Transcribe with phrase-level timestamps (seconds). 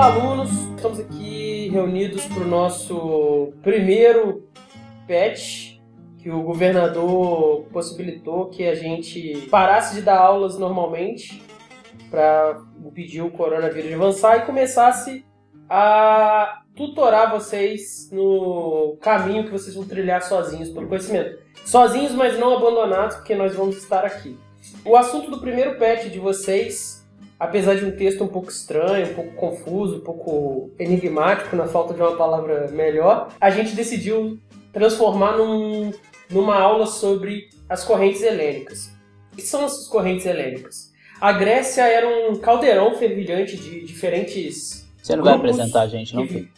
[0.00, 0.50] Olá, alunos!
[0.74, 4.48] Estamos aqui reunidos para o nosso primeiro
[5.06, 5.78] patch
[6.16, 11.44] que o governador possibilitou que a gente parasse de dar aulas normalmente
[12.10, 15.22] para impedir o coronavírus de avançar e começasse
[15.68, 21.38] a tutorar vocês no caminho que vocês vão trilhar sozinhos pelo conhecimento.
[21.66, 24.34] Sozinhos, mas não abandonados, porque nós vamos estar aqui.
[24.82, 26.99] O assunto do primeiro patch de vocês
[27.40, 31.94] apesar de um texto um pouco estranho, um pouco confuso, um pouco enigmático, na falta
[31.94, 34.38] de uma palavra melhor, a gente decidiu
[34.70, 35.90] transformar num,
[36.30, 38.92] numa aula sobre as correntes helênicas.
[39.32, 40.92] O que são essas correntes helênicas?
[41.18, 44.86] A Grécia era um caldeirão fervilhante de diferentes.
[45.02, 46.48] Você não vai apresentar a gente, não, filho?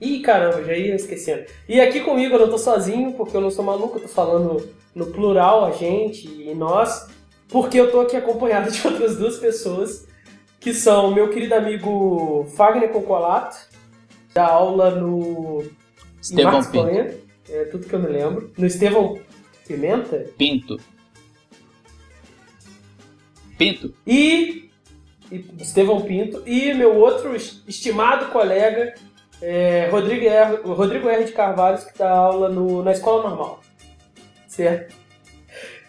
[0.00, 1.44] Ih, caramba, já ia esquecendo.
[1.68, 4.68] E aqui comigo eu não tô sozinho, porque eu não sou maluco, eu tô falando
[4.94, 7.08] no plural, a gente e nós
[7.48, 10.06] porque eu tô aqui acompanhado de outras duas pessoas,
[10.60, 13.56] que são meu querido amigo Fagner Concolato,
[14.32, 15.64] da aula no
[16.20, 17.20] Estevão Pinto.
[17.48, 18.52] é tudo que eu me lembro.
[18.56, 19.20] No Estevão
[19.66, 20.26] Pimenta?
[20.36, 20.80] Pinto.
[23.56, 23.94] Pinto.
[24.06, 24.70] E,
[25.30, 26.42] e Estevão Pinto.
[26.46, 28.94] E meu outro estimado colega,
[29.40, 31.24] é, Rodrigo, R, Rodrigo R.
[31.24, 33.60] de Carvalho, que dá aula no, na escola normal.
[34.48, 34.94] Certo?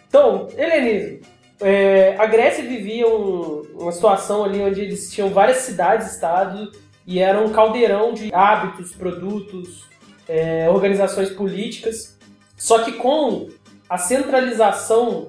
[0.08, 1.20] Então, helenismo.
[1.60, 6.70] É, a Grécia vivia um, uma situação ali onde eles tinham várias cidades-estado
[7.06, 9.88] e era um caldeirão de hábitos, produtos,
[10.28, 12.18] é, organizações políticas.
[12.56, 13.48] Só que com
[13.88, 15.28] a centralização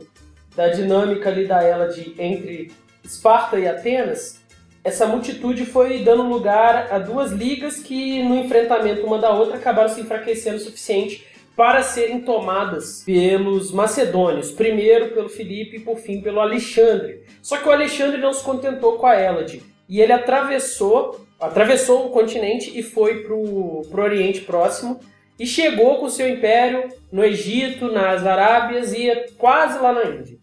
[0.55, 2.71] da dinâmica ali da Hélade entre
[3.03, 4.41] Esparta e Atenas,
[4.83, 9.89] essa multitude foi dando lugar a duas ligas que, no enfrentamento uma da outra, acabaram
[9.89, 11.25] se enfraquecendo o suficiente
[11.57, 17.23] para serem tomadas pelos macedônios, primeiro pelo Filipe e por fim pelo Alexandre.
[17.41, 22.09] Só que o Alexandre não se contentou com a Hélade e ele atravessou, atravessou o
[22.11, 24.99] continente e foi para o Oriente Próximo
[25.39, 30.37] e chegou com seu império no Egito, nas Arábias e quase lá na Índia.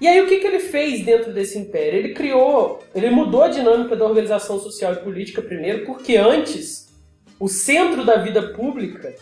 [0.00, 2.00] E aí o que, que ele fez dentro desse império?
[2.00, 6.88] Ele criou, ele mudou a dinâmica da organização social e política primeiro, porque antes
[7.38, 9.14] o centro da vida pública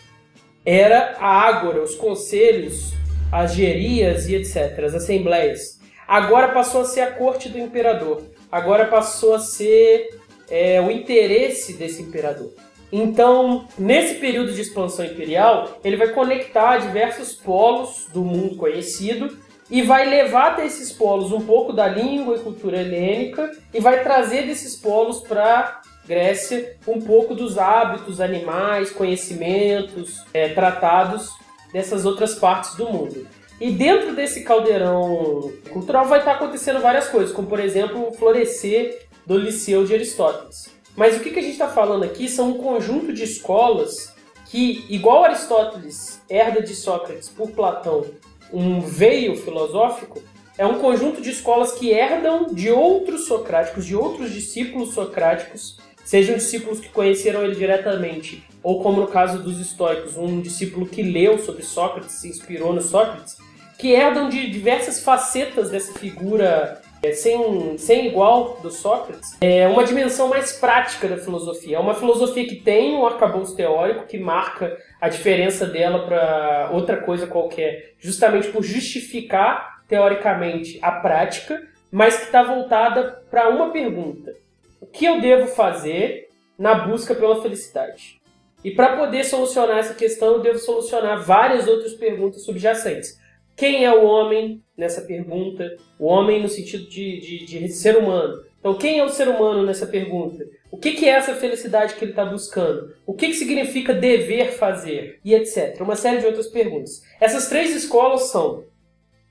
[0.69, 2.91] era a ágora, os conselhos,
[3.31, 5.79] as gerias e etc., as assembleias.
[6.05, 8.21] Agora passou a ser a corte do imperador.
[8.51, 10.09] Agora passou a ser
[10.49, 12.51] é, o interesse desse imperador.
[12.91, 19.37] Então, nesse período de expansão imperial, ele vai conectar diversos polos do mundo conhecido
[19.71, 24.45] e vai levar desses polos um pouco da língua e cultura helênica e vai trazer
[24.45, 31.31] desses polos para Grécia um pouco dos hábitos animais, conhecimentos, é, tratados
[31.73, 33.27] dessas outras partes do mundo.
[33.59, 39.07] E dentro desse caldeirão cultural vai estar acontecendo várias coisas, como por exemplo o florescer
[39.25, 40.69] do Liceu de Aristóteles.
[40.95, 44.85] Mas o que, que a gente está falando aqui são um conjunto de escolas que,
[44.89, 48.05] igual Aristóteles herda de Sócrates por Platão
[48.53, 50.21] um veio filosófico,
[50.57, 56.37] é um conjunto de escolas que herdam de outros socráticos, de outros discípulos socráticos, sejam
[56.37, 61.37] discípulos que conheceram ele diretamente, ou como no caso dos estoicos, um discípulo que leu
[61.37, 63.35] sobre Sócrates, se inspirou no Sócrates,
[63.77, 69.83] que herdam de diversas facetas dessa figura é, sem, sem igual do Sócrates, é uma
[69.83, 71.75] dimensão mais prática da filosofia.
[71.75, 76.95] É uma filosofia que tem um arcabouço teórico que marca a diferença dela para outra
[77.01, 84.46] coisa qualquer, justamente por justificar teoricamente a prática, mas que está voltada para uma pergunta:
[84.79, 86.27] o que eu devo fazer
[86.57, 88.21] na busca pela felicidade?
[88.63, 93.17] E para poder solucionar essa questão, eu devo solucionar várias outras perguntas subjacentes.
[93.55, 95.77] Quem é o homem nessa pergunta?
[95.99, 98.43] O homem no sentido de, de, de ser humano.
[98.59, 100.45] Então, quem é o ser humano nessa pergunta?
[100.69, 102.93] O que, que é essa felicidade que ele está buscando?
[103.05, 105.19] O que, que significa dever fazer?
[105.23, 105.79] E etc.
[105.79, 107.01] Uma série de outras perguntas.
[107.19, 108.65] Essas três escolas são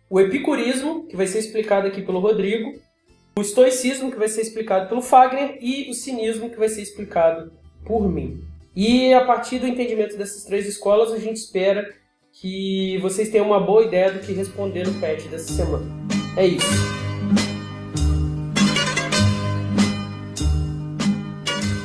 [0.09, 2.81] o epicurismo, que vai ser explicado aqui pelo Rodrigo,
[3.39, 7.53] o estoicismo, que vai ser explicado pelo Fagner, e o cinismo, que vai ser explicado
[7.85, 8.43] por mim.
[8.75, 11.87] E a partir do entendimento dessas três escolas, a gente espera
[12.33, 15.85] que vocês tenham uma boa ideia do que responder no PET dessa semana.
[16.35, 16.67] É isso.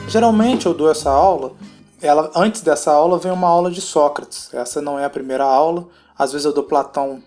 [0.08, 1.54] Geralmente eu dou essa aula,
[2.02, 4.54] ela, antes dessa aula vem uma aula de Sócrates.
[4.54, 5.90] Essa não é a primeira aula.
[6.18, 7.22] Às vezes eu dou Platão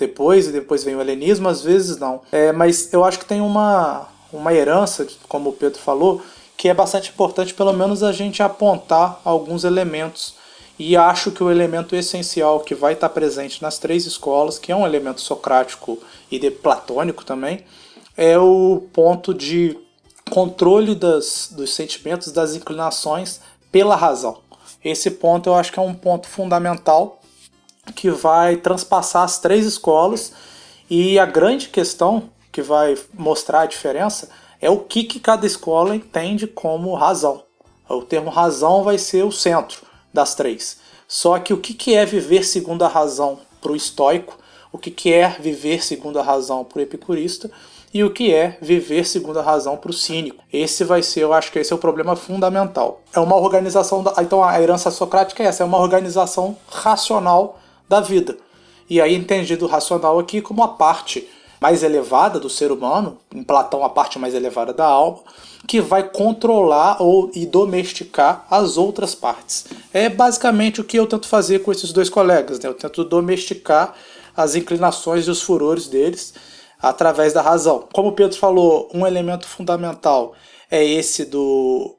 [0.00, 2.22] depois, e depois vem o helenismo, às vezes não.
[2.32, 6.20] É, mas eu acho que tem uma, uma herança, como o Pedro falou,
[6.56, 10.34] que é bastante importante, pelo menos a gente apontar alguns elementos.
[10.78, 14.76] E acho que o elemento essencial que vai estar presente nas três escolas, que é
[14.76, 15.98] um elemento socrático
[16.30, 17.64] e de platônico também,
[18.16, 19.78] é o ponto de
[20.30, 24.38] controle das, dos sentimentos, das inclinações pela razão.
[24.82, 27.19] Esse ponto eu acho que é um ponto fundamental
[27.92, 30.32] que vai transpassar as três escolas
[30.88, 34.28] e a grande questão que vai mostrar a diferença
[34.60, 37.44] é o que, que cada escola entende como razão.
[37.88, 39.82] O termo razão vai ser o centro
[40.12, 40.78] das três.
[41.08, 44.38] Só que o que, que é viver segundo a razão para o estoico,
[44.72, 47.50] o que, que é viver segundo a razão para o epicurista
[47.92, 50.44] e o que é viver segundo a razão para o cínico.
[50.52, 53.00] Esse vai ser, eu acho que esse é o problema fundamental.
[53.12, 57.58] É uma organização, da, então a herança socrática é essa, é uma organização racional
[57.90, 58.38] da vida.
[58.88, 61.28] E aí entendido racional aqui como a parte
[61.60, 65.18] mais elevada do ser humano, em Platão a parte mais elevada da alma,
[65.66, 69.66] que vai controlar ou e domesticar as outras partes.
[69.92, 72.68] É basicamente o que eu tento fazer com esses dois colegas, né?
[72.68, 73.94] Eu tento domesticar
[74.36, 76.32] as inclinações e os furores deles
[76.80, 77.88] através da razão.
[77.92, 80.32] Como o Pedro falou, um elemento fundamental
[80.70, 81.96] é esse do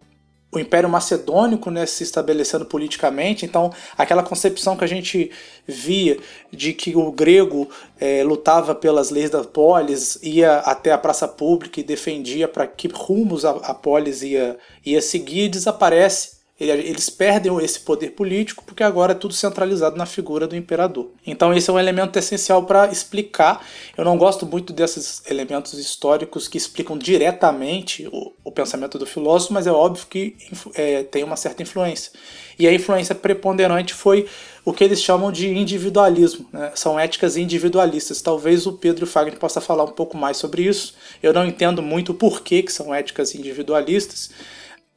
[0.51, 5.31] o Império Macedônico né, se estabelecendo politicamente, então aquela concepção que a gente
[5.65, 6.19] via
[6.51, 7.69] de que o grego
[8.00, 12.89] é, lutava pelas leis da polis, ia até a praça pública e defendia para que
[12.89, 19.13] rumos a, a polis ia, ia seguir, desaparece eles perdem esse poder político porque agora
[19.13, 21.09] é tudo centralizado na figura do imperador.
[21.25, 23.65] Então esse é um elemento essencial para explicar.
[23.97, 29.53] Eu não gosto muito desses elementos históricos que explicam diretamente o, o pensamento do filósofo,
[29.53, 30.35] mas é óbvio que
[30.75, 32.11] é, tem uma certa influência.
[32.59, 34.27] E a influência preponderante foi
[34.63, 36.47] o que eles chamam de individualismo.
[36.53, 36.71] Né?
[36.75, 38.21] São éticas individualistas.
[38.21, 40.93] Talvez o Pedro Fagner possa falar um pouco mais sobre isso.
[41.23, 44.29] Eu não entendo muito o porquê que são éticas individualistas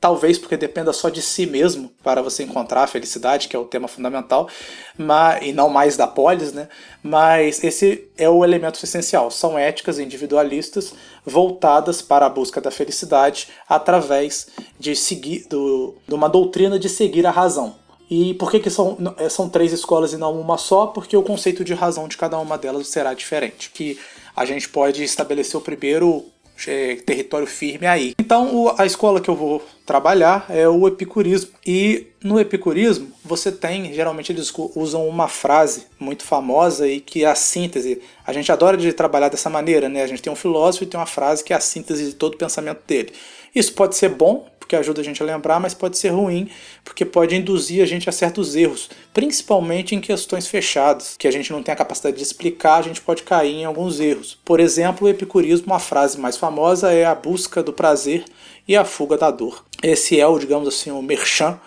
[0.04, 3.64] talvez porque dependa só de si mesmo para você encontrar a felicidade, que é o
[3.64, 4.50] tema fundamental,
[4.98, 6.68] mas, e não mais da polis, né?
[7.02, 9.30] Mas esse é o elemento essencial.
[9.30, 10.92] São éticas individualistas
[11.24, 14.48] voltadas para a busca da felicidade através
[14.78, 17.74] de seguir do, de uma doutrina de seguir a razão.
[18.10, 20.88] E por que, que são, é, são três escolas e não uma só?
[20.88, 23.70] Porque o conceito de razão de cada uma delas será diferente.
[23.70, 23.98] Que
[24.36, 26.26] a gente pode estabelecer o primeiro
[26.66, 28.12] é, território firme aí.
[28.18, 31.52] Então, a escola que eu vou trabalhar é o epicurismo.
[31.66, 37.28] E no epicurismo, você tem, geralmente eles usam uma frase muito famosa e que é
[37.28, 38.00] a síntese.
[38.26, 40.02] A gente adora de trabalhar dessa maneira, né?
[40.02, 42.34] A gente tem um filósofo e tem uma frase que é a síntese de todo
[42.34, 43.12] o pensamento dele.
[43.54, 46.50] Isso pode ser bom, porque ajuda a gente a lembrar, mas pode ser ruim,
[46.82, 51.52] porque pode induzir a gente a certos erros, principalmente em questões fechadas, que a gente
[51.52, 54.38] não tem a capacidade de explicar, a gente pode cair em alguns erros.
[54.44, 58.24] Por exemplo, o epicurismo, a frase mais famosa é a busca do prazer
[58.66, 59.64] e a fuga da dor.
[59.82, 61.58] Esse é o, digamos assim, o merchan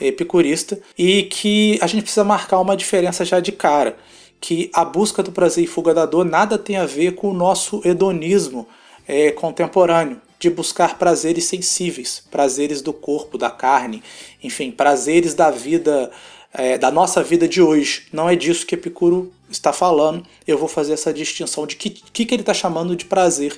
[0.00, 3.96] epicurista, e que a gente precisa marcar uma diferença já de cara,
[4.40, 7.34] que a busca do prazer e fuga da dor nada tem a ver com o
[7.34, 8.66] nosso hedonismo
[9.06, 14.02] é, contemporâneo de buscar prazeres sensíveis, prazeres do corpo, da carne,
[14.42, 16.10] enfim, prazeres da vida,
[16.54, 18.06] é, da nossa vida de hoje.
[18.10, 20.24] Não é disso que Epicuro está falando.
[20.46, 23.54] Eu vou fazer essa distinção de que, que, que ele está chamando de prazer,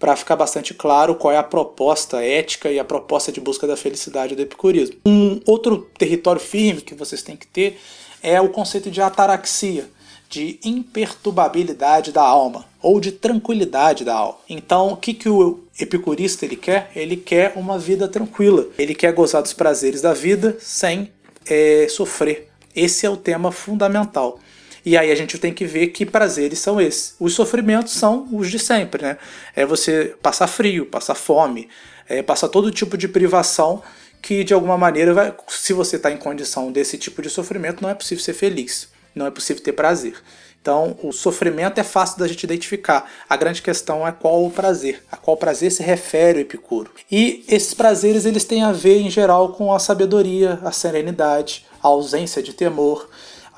[0.00, 3.76] para ficar bastante claro qual é a proposta ética e a proposta de busca da
[3.76, 4.96] felicidade do epicurismo.
[5.06, 7.78] Um outro território firme que vocês têm que ter
[8.22, 9.88] é o conceito de ataraxia
[10.30, 14.38] de imperturbabilidade da alma ou de tranquilidade da alma.
[14.48, 16.90] Então, o que, que o epicurista ele quer?
[16.94, 18.68] Ele quer uma vida tranquila.
[18.78, 21.10] Ele quer gozar dos prazeres da vida sem
[21.46, 22.48] é, sofrer.
[22.74, 24.38] Esse é o tema fundamental.
[24.84, 27.14] E aí a gente tem que ver que prazeres são esses.
[27.18, 29.18] Os sofrimentos são os de sempre, né?
[29.54, 31.68] É você passar frio, passar fome,
[32.08, 33.82] é passar todo tipo de privação
[34.22, 37.88] que de alguma maneira vai, se você está em condição desse tipo de sofrimento, não
[37.88, 40.14] é possível ser feliz não é possível ter prazer.
[40.60, 43.10] Então, o sofrimento é fácil da gente identificar.
[43.28, 46.90] A grande questão é qual o prazer, a qual prazer se refere o Epicuro.
[47.10, 51.88] E esses prazeres eles têm a ver, em geral, com a sabedoria, a serenidade, a
[51.88, 53.08] ausência de temor,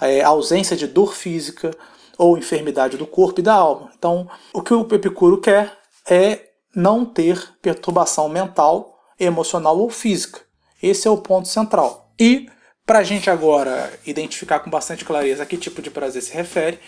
[0.02, 1.70] é, ausência de dor física
[2.18, 3.90] ou enfermidade do corpo e da alma.
[3.96, 5.78] Então, o que o Epicuro quer
[6.08, 10.40] é não ter perturbação mental, emocional ou física.
[10.82, 12.12] Esse é o ponto central.
[12.18, 12.48] E
[12.84, 16.78] para a gente agora identificar com bastante clareza a que tipo de prazer se refere,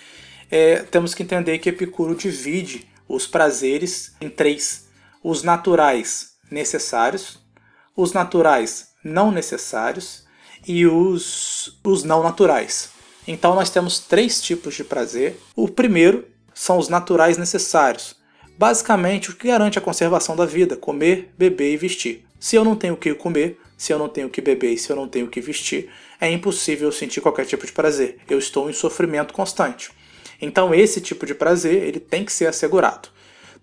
[0.50, 4.88] é, temos que entender que Epicuro divide os prazeres em três:
[5.22, 7.38] os naturais necessários,
[7.96, 10.24] os naturais não necessários
[10.66, 12.93] e os, os não naturais.
[13.26, 15.36] Então nós temos três tipos de prazer.
[15.56, 18.14] O primeiro são os naturais necessários,
[18.58, 22.24] basicamente o que garante a conservação da vida: comer, beber e vestir.
[22.38, 24.78] Se eu não tenho o que comer, se eu não tenho o que beber e
[24.78, 25.90] se eu não tenho o que vestir,
[26.20, 28.18] é impossível sentir qualquer tipo de prazer.
[28.28, 29.90] Eu estou em sofrimento constante.
[30.40, 33.08] Então esse tipo de prazer ele tem que ser assegurado.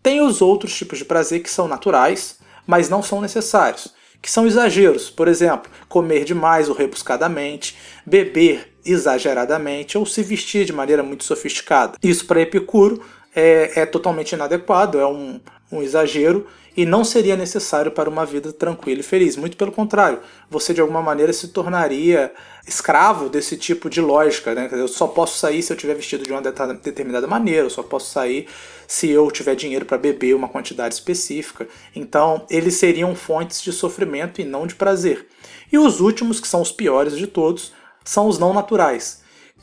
[0.02, 3.94] Tem os outros tipos de prazer que são naturais, mas não são necessários.
[4.20, 10.74] Que são exageros, por exemplo, comer demais ou rebuscadamente, beber exageradamente ou se vestir de
[10.74, 11.98] maneira muito sofisticada.
[12.02, 13.02] Isso para Epicuro
[13.36, 15.40] é, é totalmente inadequado, é um,
[15.72, 16.46] um exagero
[16.76, 19.36] e não seria necessário para uma vida tranquila e feliz.
[19.36, 20.20] Muito pelo contrário,
[20.50, 22.32] você de alguma maneira se tornaria
[22.66, 24.56] escravo desse tipo de lógica.
[24.56, 24.70] Né?
[24.72, 28.12] Eu só posso sair se eu estiver vestido de uma determinada maneira, eu só posso
[28.12, 28.48] sair
[28.88, 31.68] se eu tiver dinheiro para beber uma quantidade específica.
[31.96, 35.28] Então, eles seriam fontes de sofrimento e não de prazer.
[35.72, 39.22] E os últimos, que são os piores de todos, são os não naturais.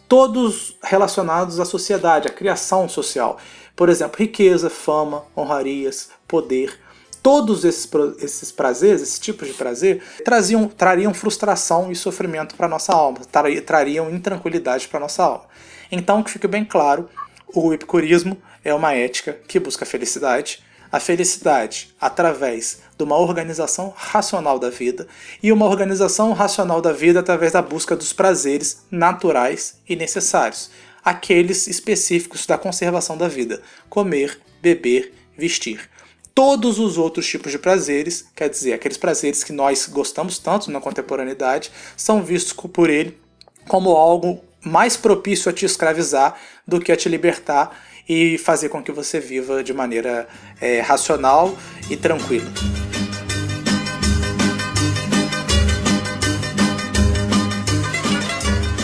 [0.08, 3.38] Todos relacionados à sociedade, à criação social.
[3.76, 6.78] Por exemplo, riqueza, fama, honrarias, poder.
[7.22, 7.88] Todos esses,
[8.20, 13.20] esses prazeres, esses tipos de prazer, traziam, trariam frustração e sofrimento para nossa alma,
[13.66, 15.44] trariam intranquilidade para nossa alma.
[15.90, 17.08] Então, que fique bem claro,
[17.54, 24.58] o epicurismo é uma ética que busca felicidade, a felicidade através de uma organização racional
[24.58, 25.06] da vida
[25.42, 30.70] e uma organização racional da vida através da busca dos prazeres naturais e necessários,
[31.04, 35.88] aqueles específicos da conservação da vida: comer, beber, vestir.
[36.34, 40.80] Todos os outros tipos de prazeres, quer dizer, aqueles prazeres que nós gostamos tanto na
[40.80, 43.18] contemporaneidade, são vistos por ele
[43.66, 47.76] como algo mais propício a te escravizar do que a te libertar
[48.08, 50.26] e fazer com que você viva de maneira
[50.60, 51.54] é, racional
[51.90, 52.48] e tranquila.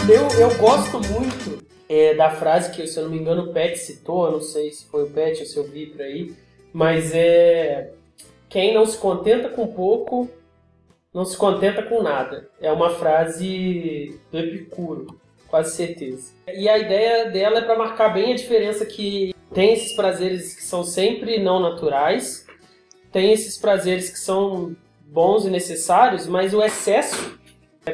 [0.07, 3.79] Eu, eu gosto muito é, da frase que, se eu não me engano, o Pet
[3.79, 6.35] citou, não sei se foi o Pet ou se eu vi por aí,
[6.73, 7.91] mas é.
[8.51, 10.29] Quem não se contenta com pouco,
[11.13, 12.49] não se contenta com nada.
[12.61, 15.24] É uma frase do Epicuro
[15.55, 16.33] quase certeza.
[16.53, 20.65] E a ideia dela é para marcar bem a diferença que tem esses prazeres que
[20.65, 22.45] são sempre não naturais,
[23.13, 24.75] tem esses prazeres que são
[25.07, 27.39] bons e necessários, mas o excesso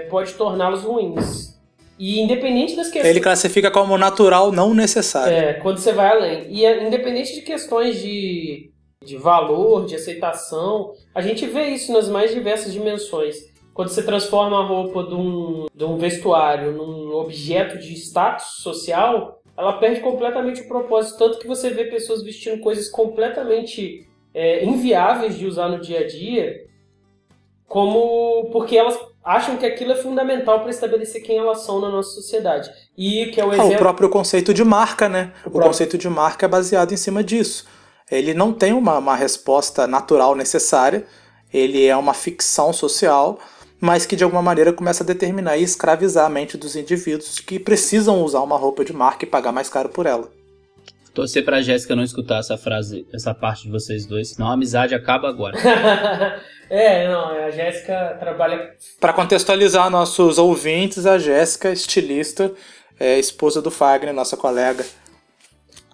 [0.08, 1.60] pode torná-los ruins.
[1.98, 3.10] E independente das questões.
[3.10, 5.36] Ele classifica como natural não necessário.
[5.36, 6.46] É, quando você vai além.
[6.48, 8.70] E é, independente de questões de,
[9.04, 14.58] de valor, de aceitação, a gente vê isso nas mais diversas dimensões quando você transforma
[14.58, 20.62] a roupa de um, de um vestuário num objeto de status social, ela perde completamente
[20.62, 21.18] o propósito.
[21.18, 26.06] Tanto que você vê pessoas vestindo coisas completamente é, inviáveis de usar no dia a
[26.06, 26.66] dia,
[27.66, 32.10] como porque elas acham que aquilo é fundamental para estabelecer quem elas são na nossa
[32.10, 32.70] sociedade.
[32.96, 33.72] E que é o, exemplo...
[33.72, 35.32] ah, o próprio conceito de marca, né?
[35.44, 35.68] O, o próprio...
[35.68, 37.66] conceito de marca é baseado em cima disso.
[38.10, 41.06] Ele não tem uma, uma resposta natural necessária,
[41.52, 43.38] ele é uma ficção social
[43.80, 47.58] mas que de alguma maneira começa a determinar e escravizar a mente dos indivíduos que
[47.58, 50.28] precisam usar uma roupa de marca e pagar mais caro por ela.
[51.14, 54.94] Torcer pra Jéssica não escutar essa frase, essa parte de vocês dois, senão a amizade
[54.94, 55.56] acaba agora.
[56.70, 58.74] é, não, a Jéssica trabalha.
[59.00, 62.52] Para contextualizar nossos ouvintes, a Jéssica, estilista,
[62.98, 64.84] é esposa do Fagner, nossa colega.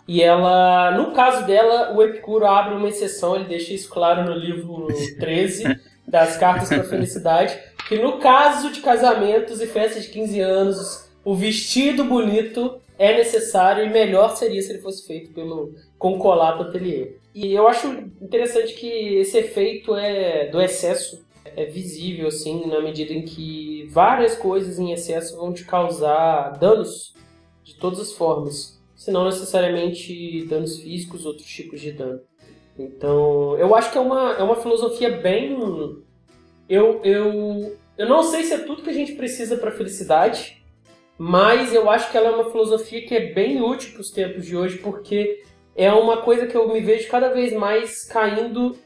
[0.06, 4.36] E ela, no caso dela, o Epicuro abre uma exceção, ele deixa isso claro no
[4.36, 4.86] livro
[5.18, 10.40] 13 das Cartas para a Felicidade que no caso de casamentos e festas de 15
[10.40, 16.62] anos, o vestido bonito é necessário e melhor seria se ele fosse feito pelo Concolato
[16.62, 17.18] Atelier.
[17.34, 17.86] E eu acho
[18.20, 21.24] interessante que esse efeito é do excesso
[21.54, 27.14] é visível assim na medida em que várias coisas em excesso vão te causar danos
[27.62, 32.20] de todas as formas, se não necessariamente danos físicos, outros tipos de dano.
[32.78, 35.56] Então, eu acho que é uma, é uma filosofia bem
[36.68, 40.64] eu, eu, eu não sei se é tudo que a gente precisa para felicidade,
[41.18, 44.44] mas eu acho que ela é uma filosofia que é bem útil para os tempos
[44.44, 45.42] de hoje, porque
[45.74, 48.76] é uma coisa que eu me vejo cada vez mais caindo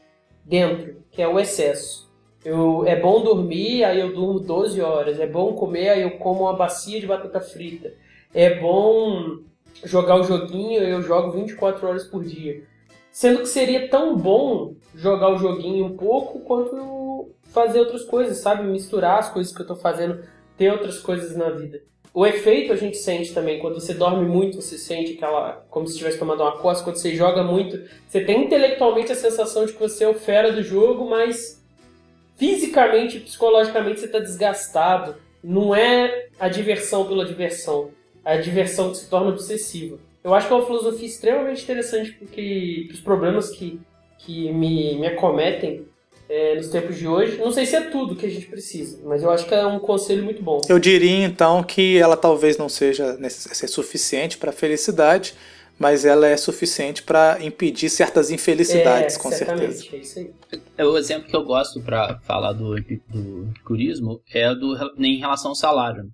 [0.45, 2.11] dentro, que é o excesso.
[2.43, 5.19] Eu, é bom dormir, aí eu durmo 12 horas.
[5.19, 7.93] É bom comer, aí eu como uma bacia de batata frita.
[8.33, 9.39] É bom
[9.83, 12.63] jogar o joguinho, eu jogo 24 horas por dia.
[13.11, 16.75] Sendo que seria tão bom jogar o joguinho um pouco quanto
[17.51, 18.63] fazer outras coisas, sabe?
[18.63, 20.23] Misturar as coisas que eu tô fazendo,
[20.57, 21.81] ter outras coisas na vida.
[22.13, 25.65] O efeito a gente sente também, quando você dorme muito, você sente aquela.
[25.69, 29.65] como se tivesse tomado uma coça, quando você joga muito, você tem intelectualmente a sensação
[29.65, 31.63] de que você é o fera do jogo, mas
[32.35, 35.15] fisicamente psicologicamente você está desgastado.
[35.41, 37.91] Não é a diversão pela diversão,
[38.25, 39.97] é a diversão que se torna obsessiva.
[40.23, 43.79] Eu acho que é uma filosofia extremamente interessante porque os problemas que,
[44.19, 45.87] que me, me acometem
[46.31, 47.37] é, nos tempos de hoje.
[47.37, 49.79] Não sei se é tudo que a gente precisa, mas eu acho que é um
[49.79, 50.61] conselho muito bom.
[50.69, 53.17] Eu diria então que ela talvez não seja
[53.67, 55.33] suficiente para a felicidade,
[55.77, 59.95] mas ela é suficiente para impedir certas infelicidades, é, com certamente, certeza.
[59.95, 60.61] É isso aí.
[60.77, 62.75] É, O exemplo que eu gosto para falar do,
[63.09, 66.05] do epicurismo é do, em relação ao salário.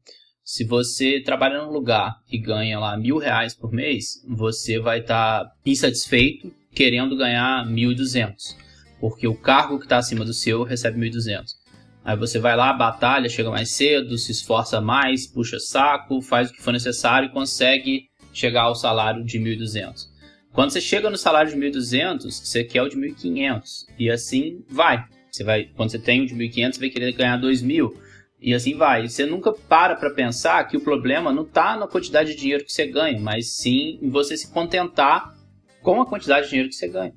[0.44, 5.46] Se você trabalha num lugar e ganha lá mil reais por mês, você vai estar
[5.66, 8.56] insatisfeito querendo ganhar mil e duzentos,
[9.00, 11.56] porque o cargo que está acima do seu recebe mil e duzentos.
[12.04, 16.54] Aí você vai lá, batalha, chega mais cedo, se esforça mais, puxa saco, faz o
[16.54, 20.08] que for necessário e consegue chegar ao salário de 1.200.
[20.54, 23.86] Quando você chega no salário de 1.200, você quer o de 1.500.
[24.00, 25.06] E assim vai.
[25.30, 25.66] Você vai.
[25.76, 27.94] Quando você tem o de 1.500, você vai querer ganhar 2.000.
[28.40, 29.04] E assim vai.
[29.06, 32.64] E Você nunca para para pensar que o problema não está na quantidade de dinheiro
[32.64, 35.36] que você ganha, mas sim em você se contentar
[35.82, 37.14] com a quantidade de dinheiro que você ganha.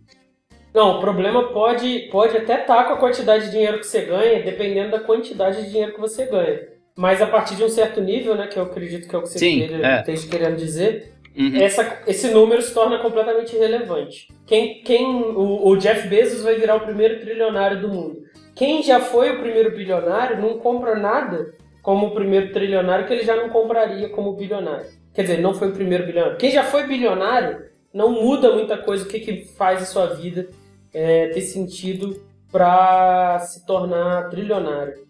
[0.73, 4.43] Não, o problema pode, pode até estar com a quantidade de dinheiro que você ganha,
[4.43, 6.61] dependendo da quantidade de dinheiro que você ganha.
[6.97, 9.29] Mas a partir de um certo nível, né, que eu acredito que é o que
[9.29, 9.99] você Sim, queira- é.
[10.01, 11.61] esteja querendo dizer, Uhum.
[11.63, 14.27] essa, esse número se torna completamente irrelevante.
[14.47, 18.19] Quem, quem o, o Jeff Bezos vai virar o primeiro trilionário do mundo.
[18.55, 23.23] Quem já foi o primeiro bilionário não compra nada como o primeiro trilionário que ele
[23.25, 24.87] já não compraria como bilionário.
[25.15, 26.37] Quer dizer, não foi o primeiro bilionário.
[26.37, 30.49] Quem já foi bilionário não muda muita coisa o que, que faz a sua vida
[30.93, 32.21] é, ter sentido
[32.51, 35.09] para se tornar trilionário.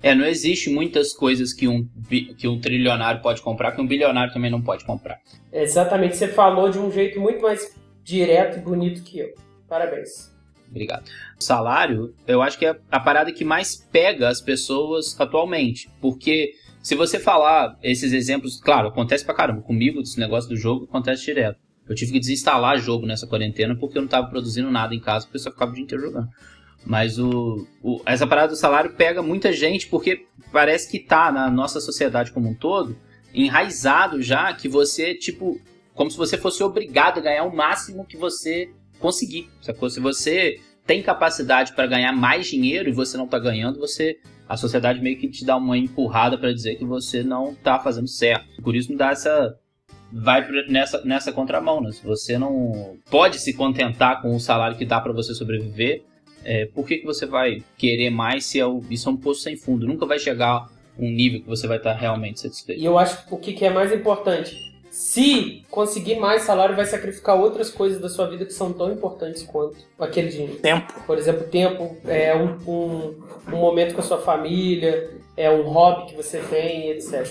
[0.00, 1.88] É, não existe muitas coisas que um,
[2.36, 5.20] que um trilionário pode comprar que um bilionário também não pode comprar.
[5.52, 9.34] Exatamente, você falou de um jeito muito mais direto e bonito que eu.
[9.68, 10.32] Parabéns.
[10.70, 11.04] Obrigado.
[11.38, 15.90] O salário, eu acho que é a parada que mais pega as pessoas atualmente.
[16.00, 19.62] Porque se você falar esses exemplos, claro, acontece pra caramba.
[19.62, 21.58] Comigo, esse negócio do jogo acontece direto.
[21.88, 25.26] Eu tive que desinstalar jogo nessa quarentena porque eu não tava produzindo nada em casa,
[25.26, 26.28] porque eu só ficava o dia inteiro jogando.
[26.84, 31.50] Mas o, o- essa parada do salário pega muita gente porque parece que tá na
[31.50, 32.96] nossa sociedade como um todo
[33.34, 35.60] enraizado já que você, tipo,
[35.94, 39.48] como se você fosse obrigado a ganhar o máximo que você conseguir.
[39.60, 39.88] Sacou?
[39.90, 44.16] Se você tem capacidade para ganhar mais dinheiro e você não tá ganhando, você
[44.48, 48.08] a sociedade meio que te dá uma empurrada para dizer que você não tá fazendo
[48.08, 48.62] certo.
[48.62, 49.54] Por isso me dá essa
[50.12, 51.92] vai nessa nessa contramão, né?
[51.92, 56.02] Se você não pode se contentar com o salário que dá para você sobreviver,
[56.44, 59.42] é, por que, que você vai querer mais se é o, isso é um poço
[59.42, 59.86] sem fundo?
[59.86, 60.68] Nunca vai chegar a
[60.98, 62.80] um nível que você vai estar realmente satisfeito.
[62.80, 64.56] E eu acho que o que que é mais importante,
[64.90, 69.42] se conseguir mais salário, vai sacrificar outras coisas da sua vida que são tão importantes
[69.42, 70.56] quanto aquele dinheiro.
[70.56, 70.92] Tempo.
[71.06, 73.14] Por exemplo, tempo, é um, um,
[73.52, 77.28] um momento com a sua família, é um hobby que você tem, etc.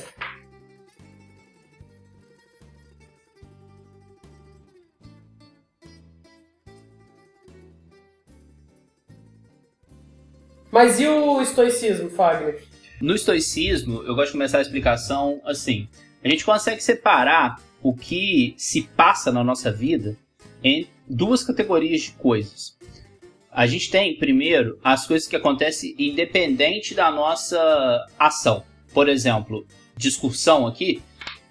[10.78, 12.62] Mas e o estoicismo, Fagner?
[13.02, 15.88] No estoicismo, eu gosto de começar a explicação assim.
[16.24, 20.16] A gente consegue separar o que se passa na nossa vida
[20.64, 22.78] em duas categorias de coisas.
[23.52, 28.64] A gente tem, primeiro, as coisas que acontecem independente da nossa ação.
[28.94, 31.02] Por exemplo, discussão aqui,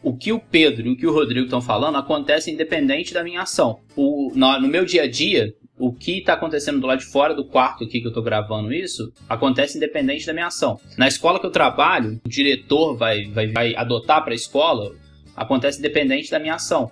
[0.04, 3.42] o que o Pedro e o que o Rodrigo estão falando acontece independente da minha
[3.42, 3.80] ação.
[3.96, 7.34] O, no, no meu dia a dia, o que está acontecendo do lado de fora
[7.34, 10.80] do quarto aqui que eu estou gravando isso, acontece independente da minha ação.
[10.96, 14.94] Na escola que eu trabalho, o diretor vai, vai, vai adotar para a escola,
[15.36, 16.90] acontece independente da minha ação.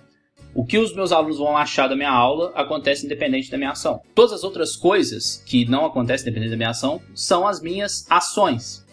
[0.53, 4.01] O que os meus alunos vão achar da minha aula acontece independente da minha ação.
[4.13, 8.85] Todas as outras coisas que não acontecem independente da minha ação são as minhas ações.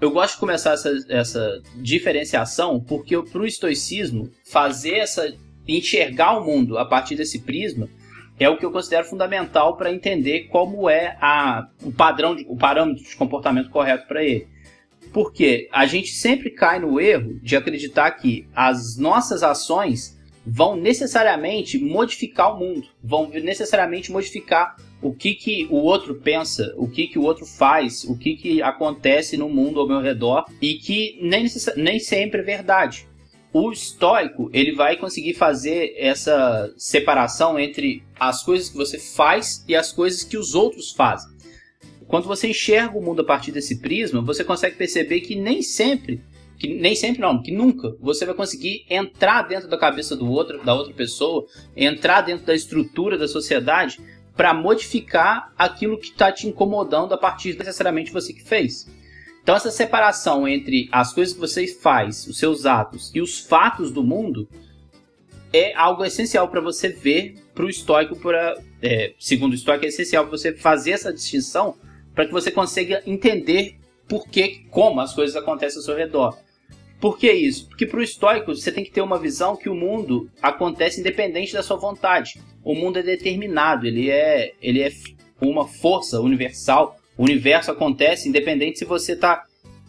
[0.00, 5.32] Eu gosto de começar essa, essa diferenciação porque para o estoicismo fazer essa
[5.66, 7.88] enxergar o mundo a partir desse prisma
[8.38, 12.56] é o que eu considero fundamental para entender como é a, o padrão, de, o
[12.56, 14.48] parâmetro de comportamento correto para ele.
[15.12, 21.78] Porque a gente sempre cai no erro de acreditar que as nossas ações vão necessariamente
[21.78, 27.18] modificar o mundo, vão necessariamente modificar o que, que o outro pensa, o que, que
[27.18, 31.46] o outro faz, o que, que acontece no mundo ao meu redor e que nem,
[31.76, 33.06] nem sempre é verdade.
[33.52, 39.74] O estoico ele vai conseguir fazer essa separação entre as coisas que você faz e
[39.74, 41.30] as coisas que os outros fazem.
[42.08, 46.22] Quando você enxerga o mundo a partir desse prisma, você consegue perceber que nem sempre
[46.58, 50.62] que nem sempre não, que nunca você vai conseguir entrar dentro da cabeça do outro,
[50.62, 51.44] da outra pessoa,
[51.76, 53.98] entrar dentro da estrutura da sociedade
[54.36, 58.86] para modificar aquilo que está te incomodando a partir necessariamente você que fez.
[59.42, 63.90] Então essa separação entre as coisas que você faz, os seus atos e os fatos
[63.90, 64.48] do mundo
[65.52, 69.88] é algo essencial para você ver para o estoico, pra, é, segundo o estoico, é
[69.88, 71.76] essencial você fazer essa distinção
[72.14, 73.76] para que você consiga entender
[74.08, 76.38] por que, como as coisas acontecem ao seu redor.
[77.00, 77.66] Por que isso?
[77.66, 81.52] Porque para o estoico você tem que ter uma visão que o mundo acontece independente
[81.52, 82.40] da sua vontade.
[82.62, 84.90] O mundo é determinado, ele é, ele é
[85.40, 86.96] uma força universal.
[87.22, 89.44] O universo acontece independente se você está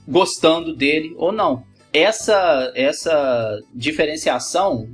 [0.08, 1.66] gostando dele ou não.
[1.92, 4.88] Essa, essa diferenciação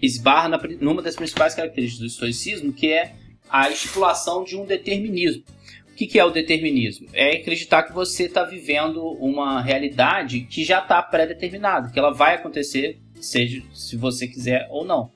[0.00, 3.16] esbarra na, numa das principais características do estoicismo, que é
[3.50, 5.42] a estipulação de um determinismo.
[5.90, 7.08] O que, que é o determinismo?
[7.12, 12.36] É acreditar que você está vivendo uma realidade que já está pré-determinada, que ela vai
[12.36, 15.10] acontecer, seja se você quiser ou não.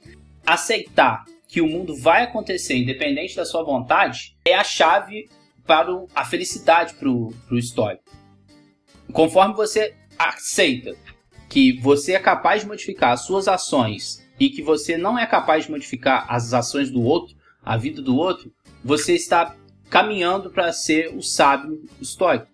[0.45, 5.29] Aceitar que o mundo vai acontecer independente da sua vontade é a chave
[5.67, 8.03] para a felicidade para o estoico.
[9.13, 10.95] Conforme você aceita
[11.49, 15.65] que você é capaz de modificar as suas ações e que você não é capaz
[15.65, 18.53] de modificar as ações do outro, a vida do outro,
[18.85, 19.57] você está
[19.89, 22.47] caminhando para ser o sábio estoico.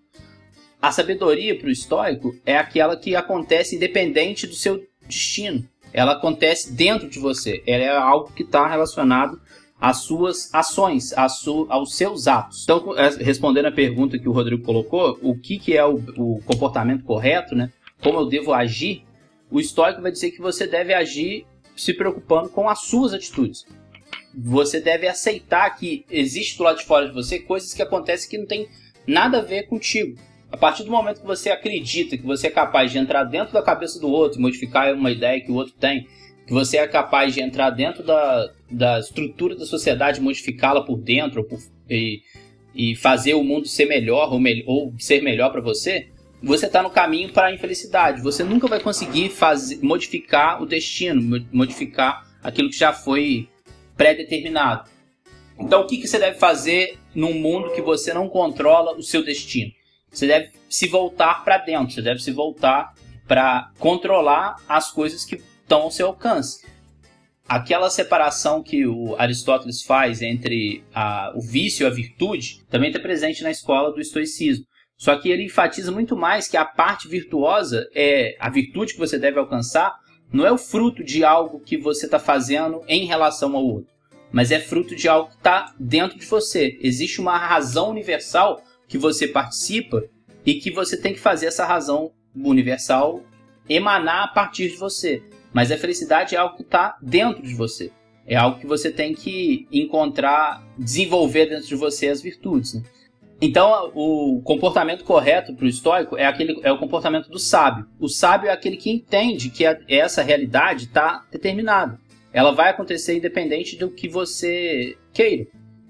[0.81, 5.69] A sabedoria para o estoico é aquela que acontece independente do seu destino.
[5.93, 7.63] Ela acontece dentro de você.
[7.67, 9.41] Ela é algo que está relacionado
[9.81, 12.65] às suas ações, su aos seus atos.
[12.65, 16.43] Então, é, respondendo a pergunta que o Rodrigo colocou, o que, que é o, o
[16.45, 17.71] comportamento correto, né?
[18.03, 19.05] Como eu devo agir?
[19.51, 23.67] O estoico vai dizer que você deve agir se preocupando com as suas atitudes.
[24.35, 28.39] Você deve aceitar que existe do lado de fora de você coisas que acontecem que
[28.39, 28.69] não tem
[29.07, 30.19] nada a ver contigo.
[30.51, 33.63] A partir do momento que você acredita que você é capaz de entrar dentro da
[33.63, 36.07] cabeça do outro, modificar uma ideia que o outro tem,
[36.47, 41.43] que você é capaz de entrar dentro da, da estrutura da sociedade, modificá-la por dentro
[41.43, 41.59] por,
[41.91, 42.23] e,
[42.75, 46.09] e fazer o mundo ser melhor ou, me, ou ser melhor para você,
[46.43, 48.23] você está no caminho para a infelicidade.
[48.23, 53.49] Você nunca vai conseguir fazer, modificar o destino, modificar aquilo que já foi
[53.97, 54.89] pré-determinado.
[55.59, 59.25] Então, o que, que você deve fazer num mundo que você não controla o seu
[59.25, 59.73] destino?
[60.13, 62.95] Você deve se voltar para dentro, você deve se voltar
[63.27, 66.65] para controlar as coisas que estão ao seu alcance.
[67.49, 73.01] Aquela separação que o Aristóteles faz entre a, o vício e a virtude também está
[73.01, 74.65] presente na escola do estoicismo.
[74.97, 79.19] Só que ele enfatiza muito mais que a parte virtuosa é a virtude que você
[79.19, 79.95] deve alcançar,
[80.33, 83.93] não é o fruto de algo que você está fazendo em relação ao outro,
[84.33, 86.79] mas é fruto de algo que está dentro de você.
[86.81, 90.03] Existe uma razão universal que você participa
[90.45, 93.23] e que você tem que fazer essa razão universal
[93.69, 95.23] emanar a partir de você.
[95.57, 97.91] Mas a felicidade é algo que está dentro de você.
[98.27, 102.75] É algo que você tem que encontrar, desenvolver dentro de você as virtudes.
[102.75, 102.83] Né?
[103.41, 107.87] Então, o comportamento correto para o estoico é, aquele, é o comportamento do sábio.
[107.99, 111.99] O sábio é aquele que entende que a, essa realidade está determinada.
[112.35, 115.47] Ela vai acontecer independente do que você queira.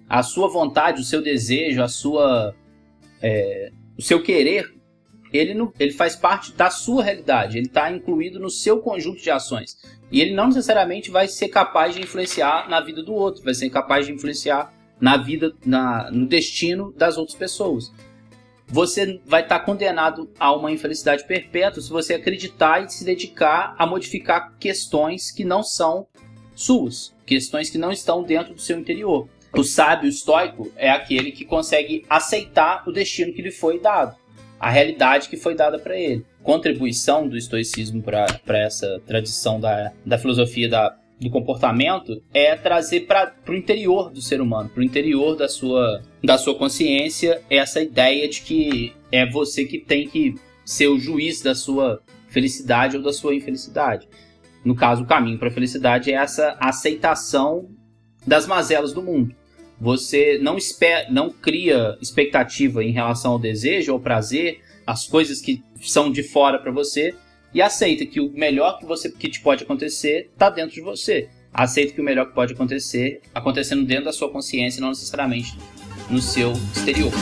[0.08, 2.54] A sua vontade, o seu desejo, a sua,
[3.20, 4.75] é, o seu querer,
[5.36, 7.58] ele, não, ele faz parte da sua realidade.
[7.58, 9.76] Ele está incluído no seu conjunto de ações.
[10.10, 13.68] E ele não necessariamente vai ser capaz de influenciar na vida do outro, vai ser
[13.70, 17.92] capaz de influenciar na vida, na, no destino das outras pessoas.
[18.68, 23.86] Você vai estar condenado a uma infelicidade perpétua se você acreditar e se dedicar a
[23.86, 26.06] modificar questões que não são
[26.54, 29.28] suas, questões que não estão dentro do seu interior.
[29.56, 34.16] O sábio estoico é aquele que consegue aceitar o destino que lhe foi dado,
[34.58, 36.24] a realidade que foi dada para ele.
[36.42, 43.34] Contribuição do estoicismo para essa tradição da, da filosofia da do comportamento é trazer para
[43.48, 48.28] o interior do ser humano, para o interior da sua, da sua consciência, essa ideia
[48.28, 53.12] de que é você que tem que ser o juiz da sua felicidade ou da
[53.12, 54.06] sua infelicidade.
[54.64, 57.70] No caso, o caminho para a felicidade é essa aceitação
[58.26, 59.34] das mazelas do mundo.
[59.80, 65.62] Você não, espera, não cria expectativa em relação ao desejo, ao prazer, as coisas que
[65.82, 67.14] são de fora para você,
[67.52, 71.28] e aceita que o melhor que você que te pode acontecer está dentro de você.
[71.52, 75.58] Aceita que o melhor que pode acontecer acontecendo dentro da sua consciência, não necessariamente
[76.08, 77.12] no seu exterior.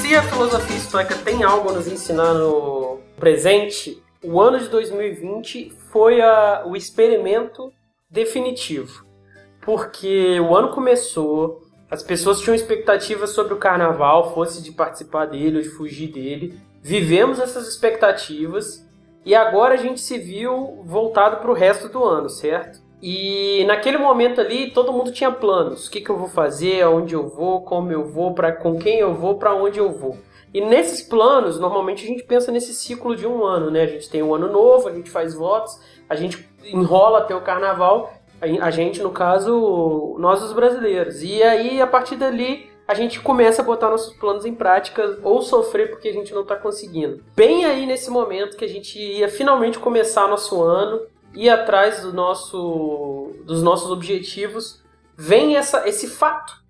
[0.00, 5.72] Se a filosofia estoica tem algo a nos ensinar no presente, o ano de 2020
[5.94, 7.72] foi a, o experimento
[8.10, 9.06] definitivo.
[9.62, 15.58] Porque o ano começou, as pessoas tinham expectativas sobre o carnaval, fosse de participar dele
[15.58, 16.58] ou de fugir dele.
[16.82, 18.84] Vivemos essas expectativas
[19.24, 22.82] e agora a gente se viu voltado para o resto do ano, certo?
[23.00, 25.86] E naquele momento ali todo mundo tinha planos.
[25.86, 28.98] O que, que eu vou fazer, aonde eu vou, como eu vou, para com quem
[28.98, 30.18] eu vou, para onde eu vou.
[30.54, 33.82] E nesses planos, normalmente a gente pensa nesse ciclo de um ano, né?
[33.82, 37.42] A gente tem um ano novo, a gente faz votos, a gente enrola até o
[37.42, 38.10] carnaval
[38.60, 41.22] a gente, no caso, nós os brasileiros.
[41.22, 45.40] E aí, a partir dali, a gente começa a botar nossos planos em prática ou
[45.40, 47.22] sofrer porque a gente não está conseguindo.
[47.34, 51.00] Bem aí nesse momento que a gente ia finalmente começar nosso ano,
[51.34, 54.82] ir atrás do nosso, dos nossos objetivos,
[55.16, 56.62] vem essa, esse fato.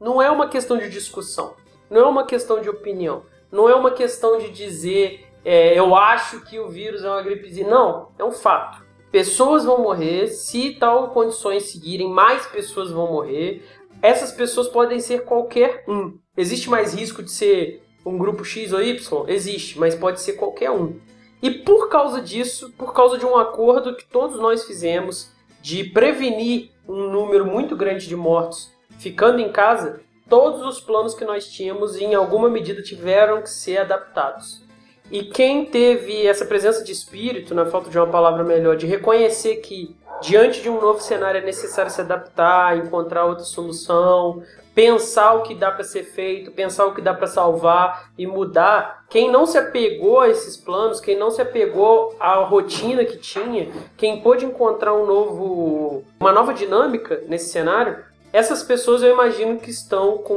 [0.00, 1.54] Não é uma questão de discussão,
[1.90, 6.42] não é uma questão de opinião, não é uma questão de dizer é, eu acho
[6.42, 7.68] que o vírus é uma gripezinha.
[7.68, 8.84] Não, é um fato.
[9.10, 13.64] Pessoas vão morrer, se tal condições seguirem, mais pessoas vão morrer.
[14.02, 16.18] Essas pessoas podem ser qualquer um.
[16.36, 19.24] Existe mais risco de ser um grupo X ou Y?
[19.28, 20.98] Existe, mas pode ser qualquer um.
[21.42, 26.70] E por causa disso, por causa de um acordo que todos nós fizemos de prevenir
[26.88, 30.00] um número muito grande de mortos ficando em casa,
[30.30, 34.62] todos os planos que nós tínhamos em alguma medida tiveram que ser adaptados.
[35.10, 39.56] E quem teve essa presença de espírito, na falta de uma palavra melhor, de reconhecer
[39.56, 44.40] que diante de um novo cenário é necessário se adaptar, encontrar outra solução,
[44.72, 49.04] pensar o que dá para ser feito, pensar o que dá para salvar e mudar.
[49.10, 53.68] Quem não se apegou a esses planos, quem não se apegou à rotina que tinha,
[53.96, 59.70] quem pôde encontrar um novo, uma nova dinâmica nesse cenário, essas pessoas eu imagino que
[59.70, 60.34] estão com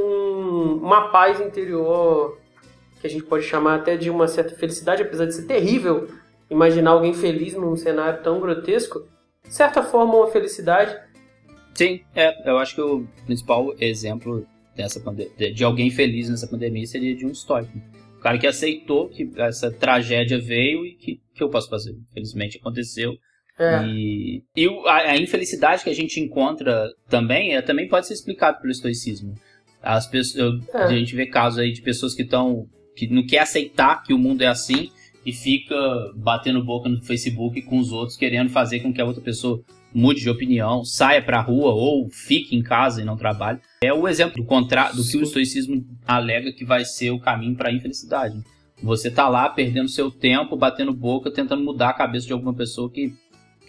[0.81, 2.37] uma paz interior
[2.99, 6.07] que a gente pode chamar até de uma certa felicidade, apesar de ser terrível
[6.49, 9.07] imaginar alguém feliz num cenário tão grotesco,
[9.43, 10.97] de certa forma uma felicidade.
[11.73, 15.01] Sim, é, eu acho que o principal exemplo dessa
[15.53, 17.71] de alguém feliz nessa pandemia seria de um estoico.
[18.17, 21.95] O cara que aceitou que essa tragédia veio e que, que eu posso fazer.
[22.11, 23.17] Infelizmente aconteceu.
[23.57, 23.85] É.
[23.85, 28.59] E, e a, a, infelicidade que a gente encontra também é, também pode ser explicado
[28.59, 29.35] pelo estoicismo.
[29.81, 30.77] As pessoas, é.
[30.77, 34.17] A gente vê casos aí de pessoas que estão que não quer aceitar que o
[34.17, 34.89] mundo é assim
[35.25, 35.75] e fica
[36.15, 39.61] batendo boca no Facebook com os outros, querendo fazer com que a outra pessoa
[39.93, 43.59] mude de opinião, saia pra rua ou fique em casa e não trabalhe.
[43.83, 47.55] É o exemplo do contrário do que o estoicismo alega que vai ser o caminho
[47.55, 48.35] para a infelicidade.
[48.81, 52.91] Você tá lá perdendo seu tempo, batendo boca, tentando mudar a cabeça de alguma pessoa
[52.91, 53.13] que,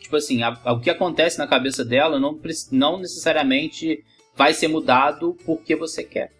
[0.05, 2.39] tipo assim, a, a, o que acontece na cabeça dela não,
[2.71, 4.05] não necessariamente
[4.37, 6.31] vai ser mudado porque você quer.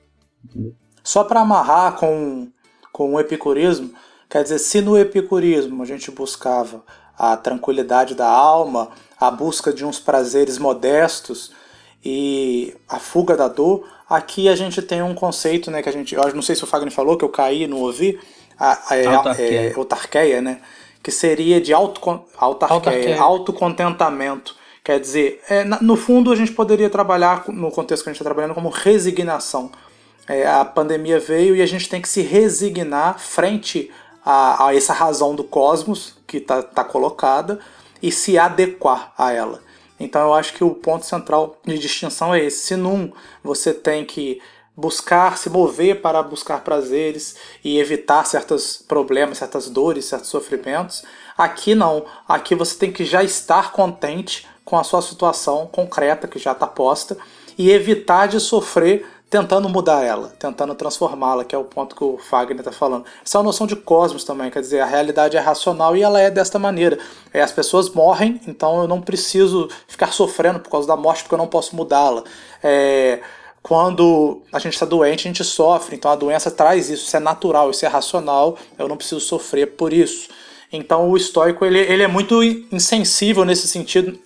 [0.45, 0.75] Entendeu?
[1.03, 2.49] Só para amarrar com
[2.95, 3.93] com o epicurismo,
[4.31, 6.85] quer dizer, se no epicurismo a gente buscava
[7.19, 11.51] a tranquilidade da alma, a busca de uns prazeres modestos
[12.05, 16.15] e a fuga da dor, aqui a gente tem um conceito, né, que a gente,
[16.15, 18.17] eu não sei se o Fagner falou, que eu caí, não ouvi,
[18.57, 19.05] a, a, é,
[19.71, 20.61] é, autarqueia, né,
[21.05, 23.21] que seria de auto, autarqueia.
[23.21, 24.57] autocontentamento.
[24.83, 28.25] Quer dizer, é, no fundo a gente poderia trabalhar, no contexto que a gente está
[28.25, 29.71] trabalhando, como resignação
[30.27, 33.91] é, a pandemia veio e a gente tem que se resignar frente
[34.25, 37.61] a, a essa razão do cosmos que está tá colocada
[38.03, 39.61] e se adequar a ela.
[40.01, 42.67] Então eu acho que o ponto central de distinção é esse.
[42.67, 43.13] Se num
[43.43, 44.41] você tem que
[44.77, 51.05] buscar, se mover para buscar prazeres e evitar certos problemas, certas dores, certos sofrimentos,
[51.39, 52.05] aqui não.
[52.29, 56.67] Aqui você tem que já estar contente com a sua situação concreta que já está
[56.67, 57.17] posta
[57.57, 62.19] e evitar de sofrer tentando mudar ela, tentando transformá-la, que é o ponto que o
[62.19, 63.05] Fagner está falando.
[63.25, 66.21] Essa é uma noção de cosmos também, quer dizer, a realidade é racional e ela
[66.21, 66.99] é desta maneira.
[67.33, 71.35] É, as pessoas morrem, então eu não preciso ficar sofrendo por causa da morte porque
[71.35, 72.23] eu não posso mudá-la.
[72.63, 73.21] É,
[73.65, 77.19] quando a gente está doente, a gente sofre, então a doença traz isso, isso é
[77.19, 80.29] natural, isso é racional, eu não preciso sofrer por isso.
[80.71, 84.19] Então o estoico ele, ele é muito insensível nesse sentido,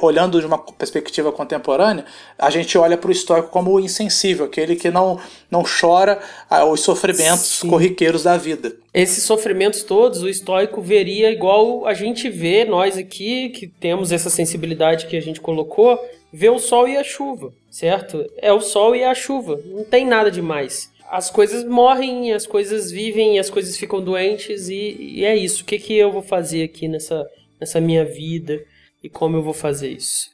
[0.00, 2.04] olhando de uma perspectiva contemporânea,
[2.38, 5.18] a gente olha para o estoico como insensível, aquele que não,
[5.50, 7.68] não chora ah, os sofrimentos Sim.
[7.68, 8.74] corriqueiros da vida.
[8.92, 14.30] Esses sofrimentos todos, o estoico veria igual a gente vê, nós aqui, que temos essa
[14.30, 15.98] sensibilidade que a gente colocou,
[16.32, 18.24] vê o sol e a chuva, certo?
[18.38, 22.90] É o sol e a chuva, não tem nada demais as coisas morrem, as coisas
[22.90, 25.62] vivem, as coisas ficam doentes e, e, é isso.
[25.62, 27.26] O que, que eu vou fazer aqui nessa,
[27.58, 28.62] nessa minha vida
[29.08, 30.30] e como eu vou fazer isso?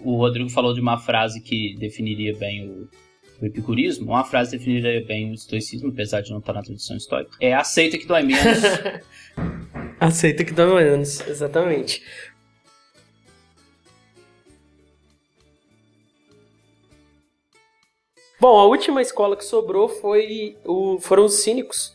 [0.00, 2.88] O Rodrigo falou de uma frase que definiria bem o,
[3.40, 4.10] o epicurismo.
[4.10, 7.36] Uma frase definiria bem o estoicismo, apesar de não estar na tradição histórica.
[7.40, 8.58] É aceita que dói menos.
[10.00, 12.02] aceita que dói menos, exatamente.
[18.40, 21.91] Bom, a última escola que sobrou foi o, foram os cínicos.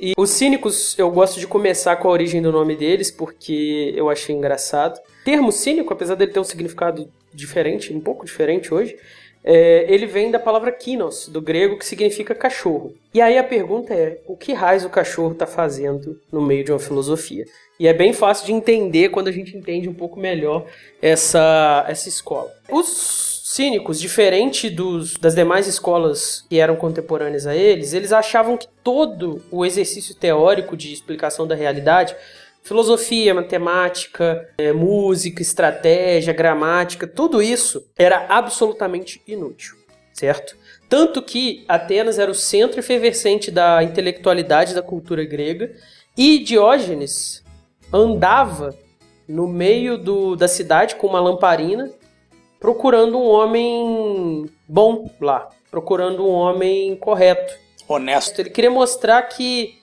[0.00, 4.08] E os cínicos, eu gosto de começar com a origem do nome deles, porque eu
[4.08, 4.96] achei engraçado.
[4.96, 8.96] O termo cínico, apesar dele ter um significado diferente, um pouco diferente hoje,
[9.42, 12.94] é, ele vem da palavra kinos, do grego, que significa cachorro.
[13.14, 16.72] E aí a pergunta é: o que raios o cachorro está fazendo no meio de
[16.72, 17.44] uma filosofia?
[17.78, 20.66] E é bem fácil de entender quando a gente entende um pouco melhor
[21.00, 22.52] essa, essa escola.
[22.68, 28.68] Os cínicos, diferente dos, das demais escolas que eram contemporâneas a eles, eles achavam que
[28.84, 32.14] todo o exercício teórico de explicação da realidade,
[32.62, 39.76] filosofia, matemática, é, música, estratégia, gramática, tudo isso era absolutamente inútil,
[40.12, 40.54] certo?
[40.86, 45.72] Tanto que Atenas era o centro efervescente da intelectualidade da cultura grega
[46.14, 47.42] e Diógenes
[47.90, 48.76] andava
[49.26, 51.90] no meio do, da cidade com uma lamparina
[52.60, 57.54] procurando um homem bom lá, procurando um homem correto.
[57.88, 58.40] Honesto.
[58.40, 59.78] Ele queria mostrar que,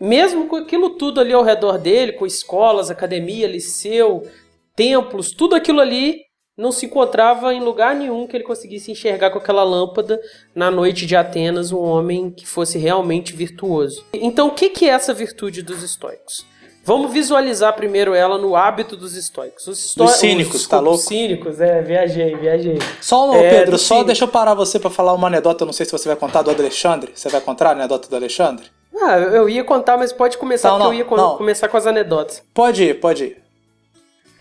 [0.00, 4.26] mesmo com aquilo tudo ali ao redor dele, com escolas, academia, liceu,
[4.74, 6.22] templos, tudo aquilo ali
[6.56, 10.20] não se encontrava em lugar nenhum que ele conseguisse enxergar com aquela lâmpada
[10.52, 14.04] na noite de Atenas um homem que fosse realmente virtuoso.
[14.12, 16.44] Então, o que, que é essa virtude dos estoicos?
[16.88, 19.66] Vamos visualizar primeiro ela no hábito dos estoicos.
[19.66, 20.02] Os, esto...
[20.02, 20.96] Dos cínicos, os, tá louco?
[20.96, 22.78] cínicos, é, viajei, viajei.
[22.98, 24.06] Só, é, Pedro, só cínico.
[24.06, 26.50] deixa eu parar você para falar uma anedota, não sei se você vai contar do
[26.50, 27.12] Alexandre.
[27.14, 28.64] Você vai contar a anedota do Alexandre?
[29.02, 31.36] Ah, eu ia contar, mas pode começar, não, porque não, eu ia não.
[31.36, 32.42] começar com as anedotas.
[32.54, 33.42] Pode ir, pode ir.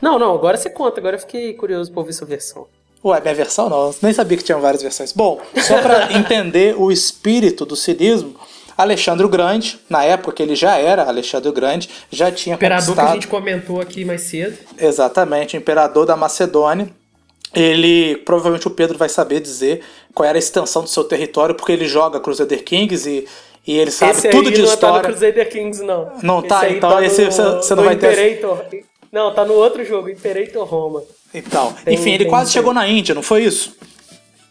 [0.01, 2.65] Não, não, agora você conta, agora eu fiquei curioso pra ouvir sua versão.
[3.03, 5.11] Ué, minha versão não, eu nem sabia que tinha várias versões.
[5.11, 8.35] Bom, só para entender o espírito do cinismo,
[8.77, 12.93] Alexandre o Grande, na época que ele já era Alexandre o Grande, já tinha imperador
[12.93, 14.55] que a gente comentou aqui mais cedo.
[14.77, 16.87] Exatamente, imperador da Macedônia.
[17.55, 19.81] Ele, provavelmente o Pedro vai saber dizer
[20.13, 23.27] qual era a extensão do seu território, porque ele joga Crusader Kings e,
[23.65, 24.95] e ele sabe esse tudo de não história.
[24.95, 26.11] Não tá no Crusader Kings, não.
[26.21, 28.57] Não tá, esse então tá esse no, você, não vai Imperator.
[28.65, 28.85] ter.
[29.11, 31.01] Não, tá no outro jogo, Imperator Roma.
[31.33, 33.75] Então, tem, enfim, ele quase chegou na Índia, não foi isso?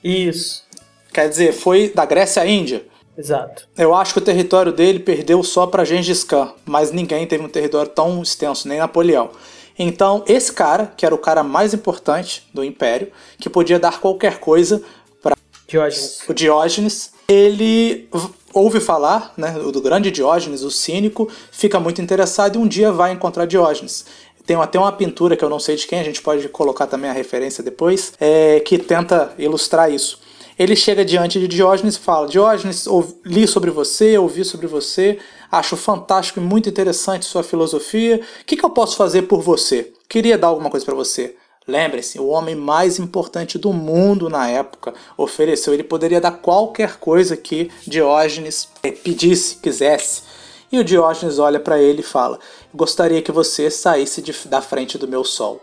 [0.03, 0.65] Isso.
[1.13, 2.85] Quer dizer, foi da Grécia à Índia.
[3.17, 3.67] Exato.
[3.77, 7.49] Eu acho que o território dele perdeu só para Gengis Khan, mas ninguém teve um
[7.49, 9.31] território tão extenso, nem Napoleão.
[9.79, 14.39] Então, esse cara, que era o cara mais importante do império, que podia dar qualquer
[14.39, 14.83] coisa
[15.23, 16.21] para Diógenes.
[16.29, 18.09] o Diógenes, ele
[18.53, 23.13] ouve falar né, do grande Diógenes, o cínico, fica muito interessado e um dia vai
[23.13, 24.07] encontrar Diógenes.
[24.47, 27.11] Tem até uma pintura que eu não sei de quem, a gente pode colocar também
[27.11, 30.21] a referência depois, é, que tenta ilustrar isso
[30.59, 32.87] ele chega diante de Diógenes e fala: Diógenes,
[33.25, 35.19] li sobre você, ouvi sobre você,
[35.51, 38.21] acho fantástico e muito interessante sua filosofia.
[38.41, 39.93] O que, que eu posso fazer por você?
[40.09, 41.37] Queria dar alguma coisa para você.
[41.69, 45.75] Lembre-se, o homem mais importante do mundo na época ofereceu.
[45.75, 48.69] Ele poderia dar qualquer coisa que Diógenes
[49.03, 50.23] pedisse, quisesse.
[50.71, 52.39] E o Diógenes olha para ele e fala:
[52.73, 55.61] Gostaria que você saísse de, da frente do meu sol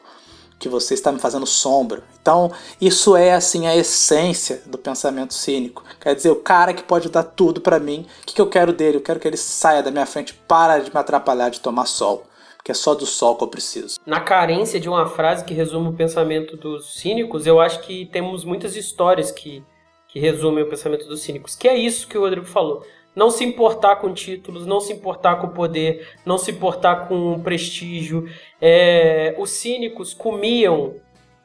[0.63, 2.03] que você está me fazendo sombra.
[2.21, 2.49] Então,
[2.79, 5.83] isso é assim a essência do pensamento cínico.
[5.99, 8.71] Quer dizer, o cara que pode dar tudo para mim, o que, que eu quero
[8.71, 8.95] dele?
[8.95, 12.23] Eu quero que ele saia da minha frente, para de me atrapalhar de tomar sol.
[12.55, 13.99] Porque é só do sol que eu preciso.
[14.05, 18.45] Na carência de uma frase que resume o pensamento dos cínicos, eu acho que temos
[18.45, 19.61] muitas histórias que,
[20.07, 21.57] que resumem o pensamento dos cínicos.
[21.57, 25.35] Que é isso que o Rodrigo falou não se importar com títulos, não se importar
[25.35, 28.27] com poder, não se importar com prestígio.
[28.59, 30.95] É, os cínicos comiam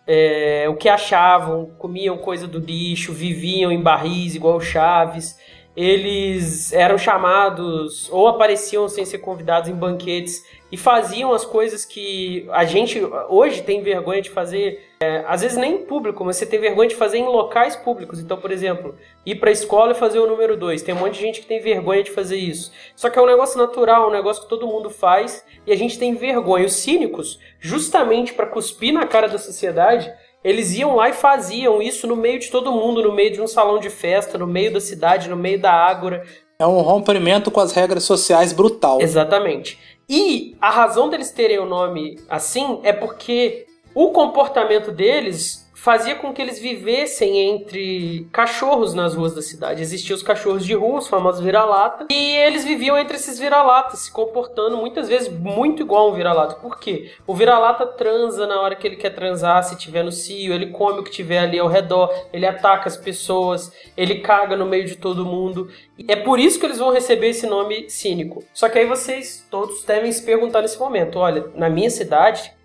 [0.06, 5.38] é, o que achavam, comiam coisa do lixo, viviam em barris igual Chaves.
[5.76, 12.48] Eles eram chamados ou apareciam sem ser convidados em banquetes e faziam as coisas que
[12.50, 16.44] a gente hoje tem vergonha de fazer, é, às vezes nem em público, mas você
[16.44, 18.18] tem vergonha de fazer em locais públicos.
[18.18, 20.82] Então, por exemplo, ir para a escola e fazer o número 2.
[20.82, 22.72] Tem um monte de gente que tem vergonha de fazer isso.
[22.96, 25.98] Só que é um negócio natural, um negócio que todo mundo faz e a gente
[25.98, 26.66] tem vergonha.
[26.66, 32.06] Os cínicos, justamente para cuspir na cara da sociedade, eles iam lá e faziam isso
[32.08, 34.80] no meio de todo mundo, no meio de um salão de festa, no meio da
[34.80, 36.24] cidade, no meio da ágora.
[36.58, 39.00] É um rompimento com as regras sociais brutal.
[39.00, 39.78] Exatamente.
[40.08, 43.67] E a razão deles terem o nome assim é porque
[44.00, 49.82] o comportamento deles fazia com que eles vivessem entre cachorros nas ruas da cidade.
[49.82, 54.12] Existiam os cachorros de rua, os famosos vira-lata, e eles viviam entre esses vira-latas, se
[54.12, 56.54] comportando muitas vezes muito igual um vira-lata.
[56.54, 57.10] Por quê?
[57.26, 61.00] O vira-lata transa na hora que ele quer transar, se tiver no cio, ele come
[61.00, 64.94] o que tiver ali ao redor, ele ataca as pessoas, ele caga no meio de
[64.94, 65.68] todo mundo.
[66.06, 68.44] É por isso que eles vão receber esse nome cínico.
[68.54, 72.56] Só que aí vocês todos devem se perguntar nesse momento: olha, na minha cidade,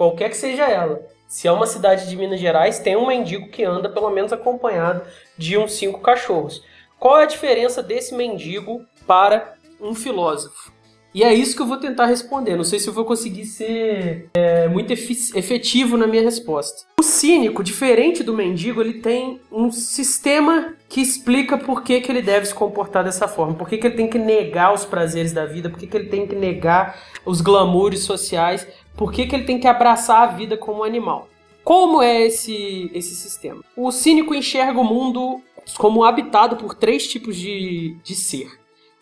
[0.00, 3.62] qualquer que seja ela, se é uma cidade de Minas Gerais, tem um mendigo que
[3.62, 5.02] anda pelo menos acompanhado
[5.36, 6.64] de uns cinco cachorros.
[6.98, 10.72] Qual é a diferença desse mendigo para um filósofo?
[11.12, 12.56] E é isso que eu vou tentar responder.
[12.56, 16.86] Não sei se eu vou conseguir ser é, muito efetivo na minha resposta.
[16.98, 22.22] O cínico, diferente do mendigo, ele tem um sistema que explica por que, que ele
[22.22, 23.54] deve se comportar dessa forma.
[23.54, 26.08] Por que, que ele tem que negar os prazeres da vida, por que, que ele
[26.08, 28.66] tem que negar os glamoures sociais
[29.00, 31.26] por que, que ele tem que abraçar a vida como animal.
[31.64, 33.64] Como é esse, esse sistema?
[33.74, 35.40] O cínico enxerga o mundo
[35.78, 38.50] como habitado por três tipos de, de ser: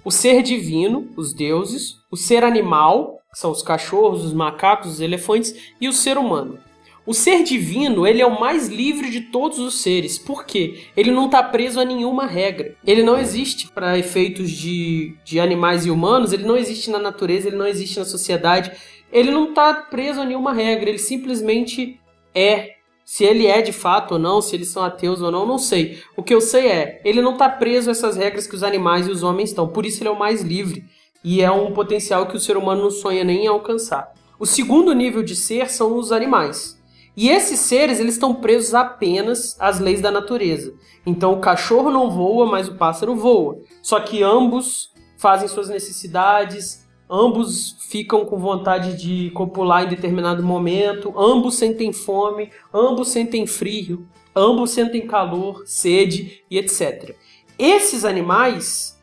[0.05, 5.01] o ser divino, os deuses, o ser animal, que são os cachorros, os macacos, os
[5.01, 6.61] elefantes, e o ser humano.
[7.05, 10.19] O ser divino, ele é o mais livre de todos os seres.
[10.19, 10.85] Por quê?
[10.95, 12.77] Ele não está preso a nenhuma regra.
[12.87, 17.49] Ele não existe para efeitos de, de animais e humanos, ele não existe na natureza,
[17.49, 18.71] ele não existe na sociedade.
[19.13, 22.01] Ele não está preso a nenhuma regra, ele simplesmente
[22.35, 22.77] é.
[23.05, 26.03] Se ele é de fato ou não, se eles são ateus ou não, não sei.
[26.15, 29.07] O que eu sei é, ele não está preso a essas regras que os animais
[29.07, 29.67] e os homens estão.
[29.67, 30.85] Por isso ele é o mais livre.
[31.25, 34.13] E é um potencial que o ser humano não sonha nem em alcançar.
[34.39, 36.79] O segundo nível de ser são os animais.
[37.17, 40.73] E esses seres, eles estão presos apenas às leis da natureza.
[41.05, 43.59] Então o cachorro não voa, mas o pássaro voa.
[43.83, 51.13] Só que ambos fazem suas necessidades, ambos ficam com vontade de copular em determinado momento,
[51.19, 57.17] ambos sentem fome, ambos sentem frio, ambos sentem calor, sede e etc.
[57.59, 59.01] Esses animais,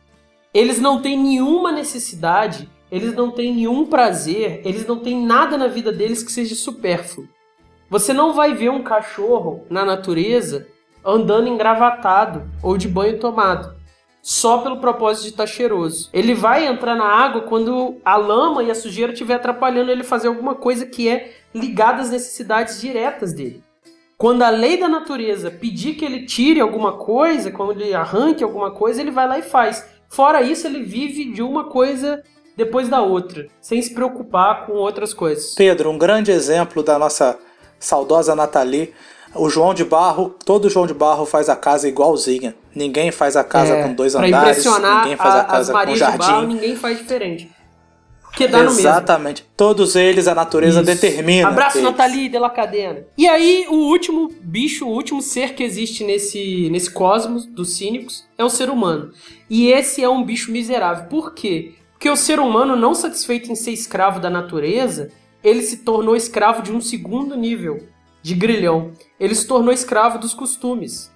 [0.54, 5.66] eles não têm nenhuma necessidade, eles não têm nenhum prazer, eles não têm nada na
[5.66, 7.28] vida deles que seja supérfluo.
[7.90, 10.66] Você não vai ver um cachorro na natureza
[11.04, 13.75] andando engravatado ou de banho tomado,
[14.26, 16.10] só pelo propósito de estar tá cheiroso.
[16.12, 20.26] Ele vai entrar na água quando a lama e a sujeira estiver atrapalhando ele fazer
[20.26, 23.62] alguma coisa que é ligada às necessidades diretas dele.
[24.18, 28.72] Quando a lei da natureza pedir que ele tire alguma coisa, quando ele arranque alguma
[28.72, 29.86] coisa, ele vai lá e faz.
[30.08, 32.20] Fora isso, ele vive de uma coisa
[32.56, 35.54] depois da outra, sem se preocupar com outras coisas.
[35.54, 37.38] Pedro, um grande exemplo da nossa
[37.78, 38.92] saudosa Nathalie.
[39.38, 42.54] O João de Barro, todo João de Barro faz a casa igualzinha.
[42.74, 46.18] Ninguém faz a casa é, com dois andares, ninguém faz a, a casa com jardim.
[46.18, 47.50] Barro, ninguém faz diferente.
[48.22, 49.40] Porque dá Exatamente.
[49.40, 49.46] no mesmo.
[49.56, 50.86] Todos eles a natureza Isso.
[50.86, 51.48] determina.
[51.48, 51.90] Abraço, eles.
[51.90, 53.06] Nathalie de la Cadena.
[53.16, 58.26] E aí, o último bicho, o último ser que existe nesse, nesse cosmos dos cínicos
[58.36, 59.10] é o ser humano.
[59.48, 61.06] E esse é um bicho miserável.
[61.06, 61.72] Por quê?
[61.92, 65.10] Porque o ser humano, não satisfeito em ser escravo da natureza,
[65.42, 67.88] ele se tornou escravo de um segundo nível
[68.26, 68.90] de grilhão.
[69.20, 71.12] Ele se tornou escravo dos costumes.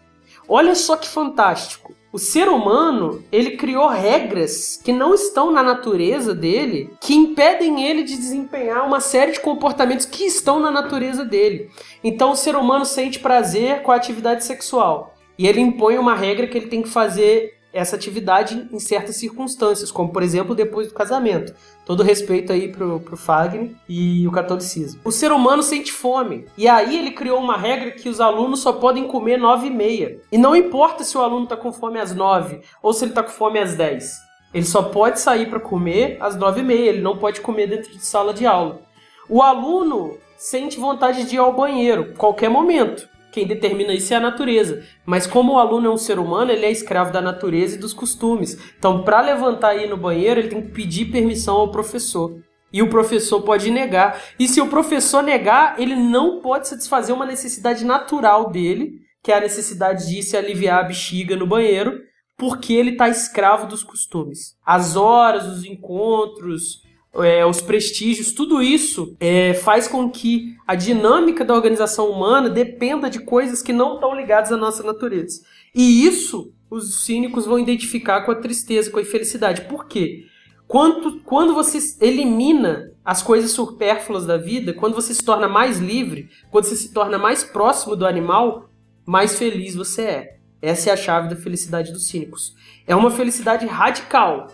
[0.48, 1.92] Olha só que fantástico.
[2.12, 8.04] O ser humano, ele criou regras que não estão na natureza dele, que impedem ele
[8.04, 11.68] de desempenhar uma série de comportamentos que estão na natureza dele.
[12.02, 15.16] Então o ser humano sente prazer com a atividade sexual.
[15.36, 19.90] E ele impõe uma regra que ele tem que fazer essa atividade em certas circunstâncias,
[19.90, 21.54] como por exemplo depois do casamento.
[21.84, 25.00] Todo respeito aí pro, pro Fagner e o catolicismo.
[25.04, 26.46] O ser humano sente fome.
[26.56, 30.20] E aí ele criou uma regra que os alunos só podem comer nove e meia.
[30.30, 33.22] E não importa se o aluno está com fome às nove ou se ele está
[33.22, 34.18] com fome às dez.
[34.52, 36.90] Ele só pode sair para comer às nove e meia.
[36.90, 38.82] Ele não pode comer dentro de sala de aula.
[39.28, 43.09] O aluno sente vontade de ir ao banheiro qualquer momento.
[43.30, 44.82] Quem determina isso é a natureza.
[45.06, 47.92] Mas como o aluno é um ser humano, ele é escravo da natureza e dos
[47.92, 48.58] costumes.
[48.78, 52.40] Então, para levantar e ir no banheiro, ele tem que pedir permissão ao professor.
[52.72, 54.20] E o professor pode negar.
[54.38, 59.36] E se o professor negar, ele não pode satisfazer uma necessidade natural dele, que é
[59.36, 62.00] a necessidade de se aliviar a bexiga no banheiro,
[62.36, 64.56] porque ele está escravo dos costumes.
[64.64, 66.82] As horas, os encontros,
[67.14, 73.10] é, os prestígios, tudo isso é, faz com que a dinâmica da organização humana dependa
[73.10, 75.42] de coisas que não estão ligadas à nossa natureza.
[75.74, 79.62] E isso os cínicos vão identificar com a tristeza, com a infelicidade.
[79.62, 80.26] Por quê?
[80.68, 86.66] Quando, você elimina as coisas supérfluas da vida, quando você se torna mais livre, quando
[86.66, 88.70] você se torna mais próximo do animal,
[89.04, 90.36] mais feliz você é.
[90.62, 92.54] Essa é a chave da felicidade dos cínicos.
[92.86, 94.46] É uma felicidade radical,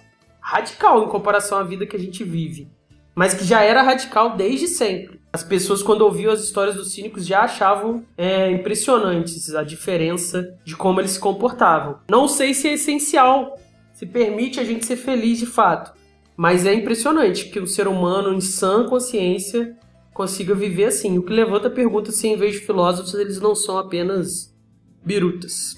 [0.47, 2.71] radical em comparação à vida que a gente vive,
[3.17, 5.21] mas que já era radical desde sempre.
[5.33, 10.77] As pessoas, quando ouviam as histórias dos cínicos, já achavam é, impressionantes a diferença de
[10.77, 11.99] como eles se comportavam.
[12.09, 13.59] Não sei se é essencial,
[13.93, 15.93] se permite a gente ser feliz de fato,
[16.37, 19.77] mas é impressionante que um ser humano em sã consciência
[20.15, 21.19] consiga viver assim.
[21.19, 24.55] O que levanta a pergunta se, em vez de filósofos, eles não são apenas
[25.05, 25.75] birutas.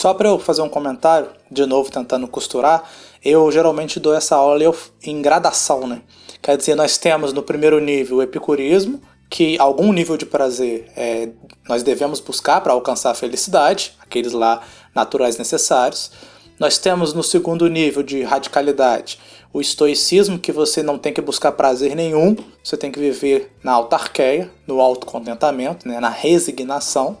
[0.00, 2.90] Só para eu fazer um comentário, de novo tentando costurar,
[3.22, 4.74] eu geralmente dou essa aula
[5.04, 6.00] em gradação, né?
[6.40, 8.98] Quer dizer, nós temos no primeiro nível o epicurismo,
[9.28, 11.28] que algum nível de prazer é,
[11.68, 14.62] nós devemos buscar para alcançar a felicidade, aqueles lá
[14.94, 16.10] naturais necessários.
[16.58, 19.18] Nós temos no segundo nível de radicalidade
[19.52, 22.34] o estoicismo, que você não tem que buscar prazer nenhum,
[22.64, 27.18] você tem que viver na autarqueia, no autocontentamento, né, na resignação.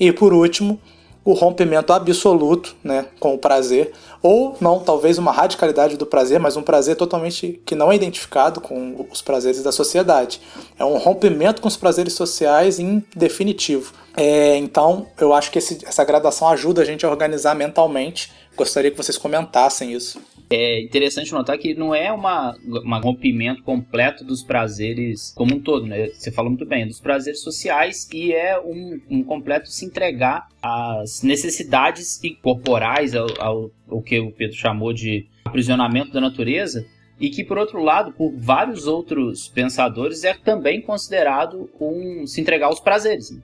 [0.00, 0.80] E por último,
[1.28, 6.56] o rompimento absoluto né, com o prazer, ou não, talvez uma radicalidade do prazer, mas
[6.56, 10.40] um prazer totalmente que não é identificado com os prazeres da sociedade.
[10.78, 13.92] É um rompimento com os prazeres sociais em definitivo.
[14.16, 18.32] É, então, eu acho que esse, essa gradação ajuda a gente a organizar mentalmente.
[18.56, 20.18] Gostaria que vocês comentassem isso.
[20.50, 25.86] É interessante notar que não é uma, um rompimento completo dos prazeres como um todo,
[25.86, 26.08] né?
[26.08, 31.22] Você falou muito bem, dos prazeres sociais e é um, um completo se entregar às
[31.22, 36.86] necessidades corporais, ao, ao, ao que o Pedro chamou de aprisionamento da natureza,
[37.20, 42.66] e que, por outro lado, por vários outros pensadores, é também considerado um se entregar
[42.68, 43.30] aos prazeres.
[43.30, 43.42] Né?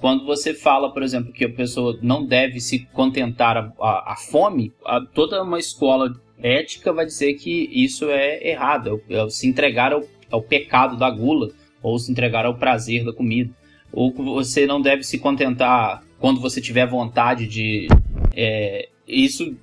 [0.00, 5.00] Quando você fala, por exemplo, que a pessoa não deve se contentar a fome, a,
[5.00, 10.02] toda uma escola ética vai dizer que isso é errado, é, é se entregar ao,
[10.30, 11.50] ao pecado da gula,
[11.82, 13.50] ou se entregar ao prazer da comida.
[13.92, 17.88] Ou você não deve se contentar quando você tiver vontade de
[18.34, 19.56] é, isso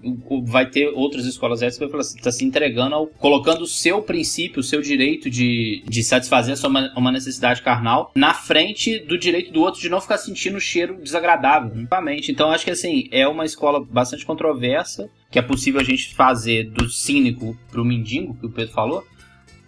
[0.44, 3.68] vai ter outras escolas éticas que vai falar assim, está se entregando ao, colocando o
[3.68, 9.18] seu princípio, o seu direito de, de satisfazer sua uma necessidade carnal na frente do
[9.18, 12.32] direito do outro de não ficar sentindo o cheiro desagradável, novamente.
[12.32, 16.70] Então acho que assim, é uma escola bastante controversa, que é possível a gente fazer
[16.70, 19.04] do cínico pro mendigo, que o Pedro falou,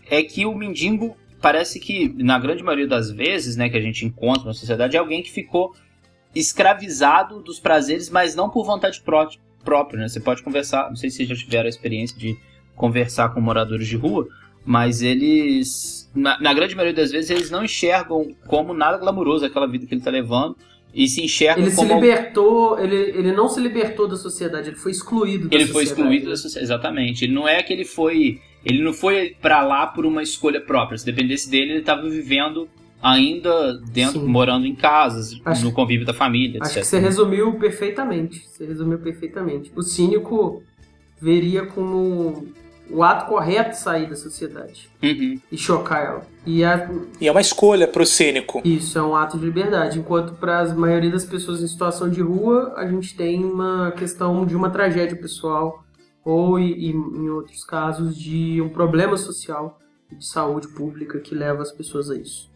[0.10, 4.06] é que o mendigo parece que, na grande maioria das vezes, né, que a gente
[4.06, 5.74] encontra na sociedade, é alguém que ficou
[6.36, 10.08] escravizado dos prazeres, mas não por vontade própria próprio, né?
[10.08, 12.38] Você pode conversar, não sei se já tiveram a experiência de
[12.76, 14.28] conversar com moradores de rua,
[14.66, 19.68] mas eles, na, na grande maioria das vezes, eles não enxergam como nada glamuroso aquela
[19.68, 20.56] vida que ele está levando
[20.94, 21.88] e se enxerga ele como...
[21.88, 25.74] se libertou ele, ele não se libertou da sociedade ele foi excluído da ele sociedade.
[25.74, 29.64] foi excluído da sociedade exatamente ele não é que ele foi ele não foi para
[29.64, 32.68] lá por uma escolha própria se dependesse dele ele estava vivendo
[33.02, 34.28] ainda dentro, Sim.
[34.28, 36.84] morando em casas, acho, no convívio da família, acho etc.
[36.84, 38.48] que você resumiu perfeitamente.
[38.48, 39.72] Você resumiu perfeitamente.
[39.76, 40.64] O cínico
[41.20, 42.48] veria como
[42.90, 45.40] o ato correto de sair da sociedade uhum.
[45.52, 46.28] e chocar ela.
[46.46, 46.90] E, a...
[47.20, 48.62] e é uma escolha para o cínico.
[48.66, 50.00] Isso, é um ato de liberdade.
[50.00, 54.46] Enquanto para a maioria das pessoas em situação de rua, a gente tem uma questão
[54.46, 55.84] de uma tragédia pessoal
[56.24, 59.80] ou, e, e em outros casos, de um problema social
[60.12, 62.51] de saúde pública que leva as pessoas a isso.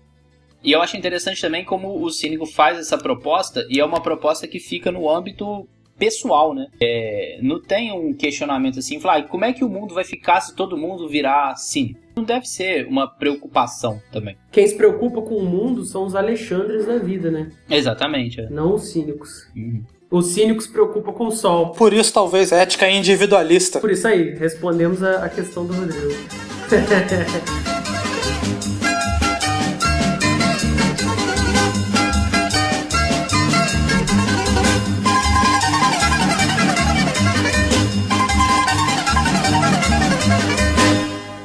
[0.66, 4.48] E eu acho interessante também como o Cínico faz essa proposta, e é uma proposta
[4.48, 6.66] que fica no âmbito pessoal, né?
[6.82, 10.42] É, não tem um questionamento assim, falar, ah, como é que o mundo vai ficar
[10.42, 12.00] se todo mundo virar cínico?
[12.16, 14.36] Não deve ser uma preocupação também.
[14.52, 17.52] Quem se preocupa com o mundo são os Alexandres da vida, né?
[17.70, 18.42] Exatamente.
[18.42, 18.50] É.
[18.50, 19.48] Não os cínicos.
[19.56, 19.84] Uhum.
[20.10, 21.74] Os cínicos se preocupam com o sol.
[21.74, 23.80] Por isso, talvez, ética individualista.
[23.80, 26.14] Por isso aí, respondemos a, a questão do Rodrigo.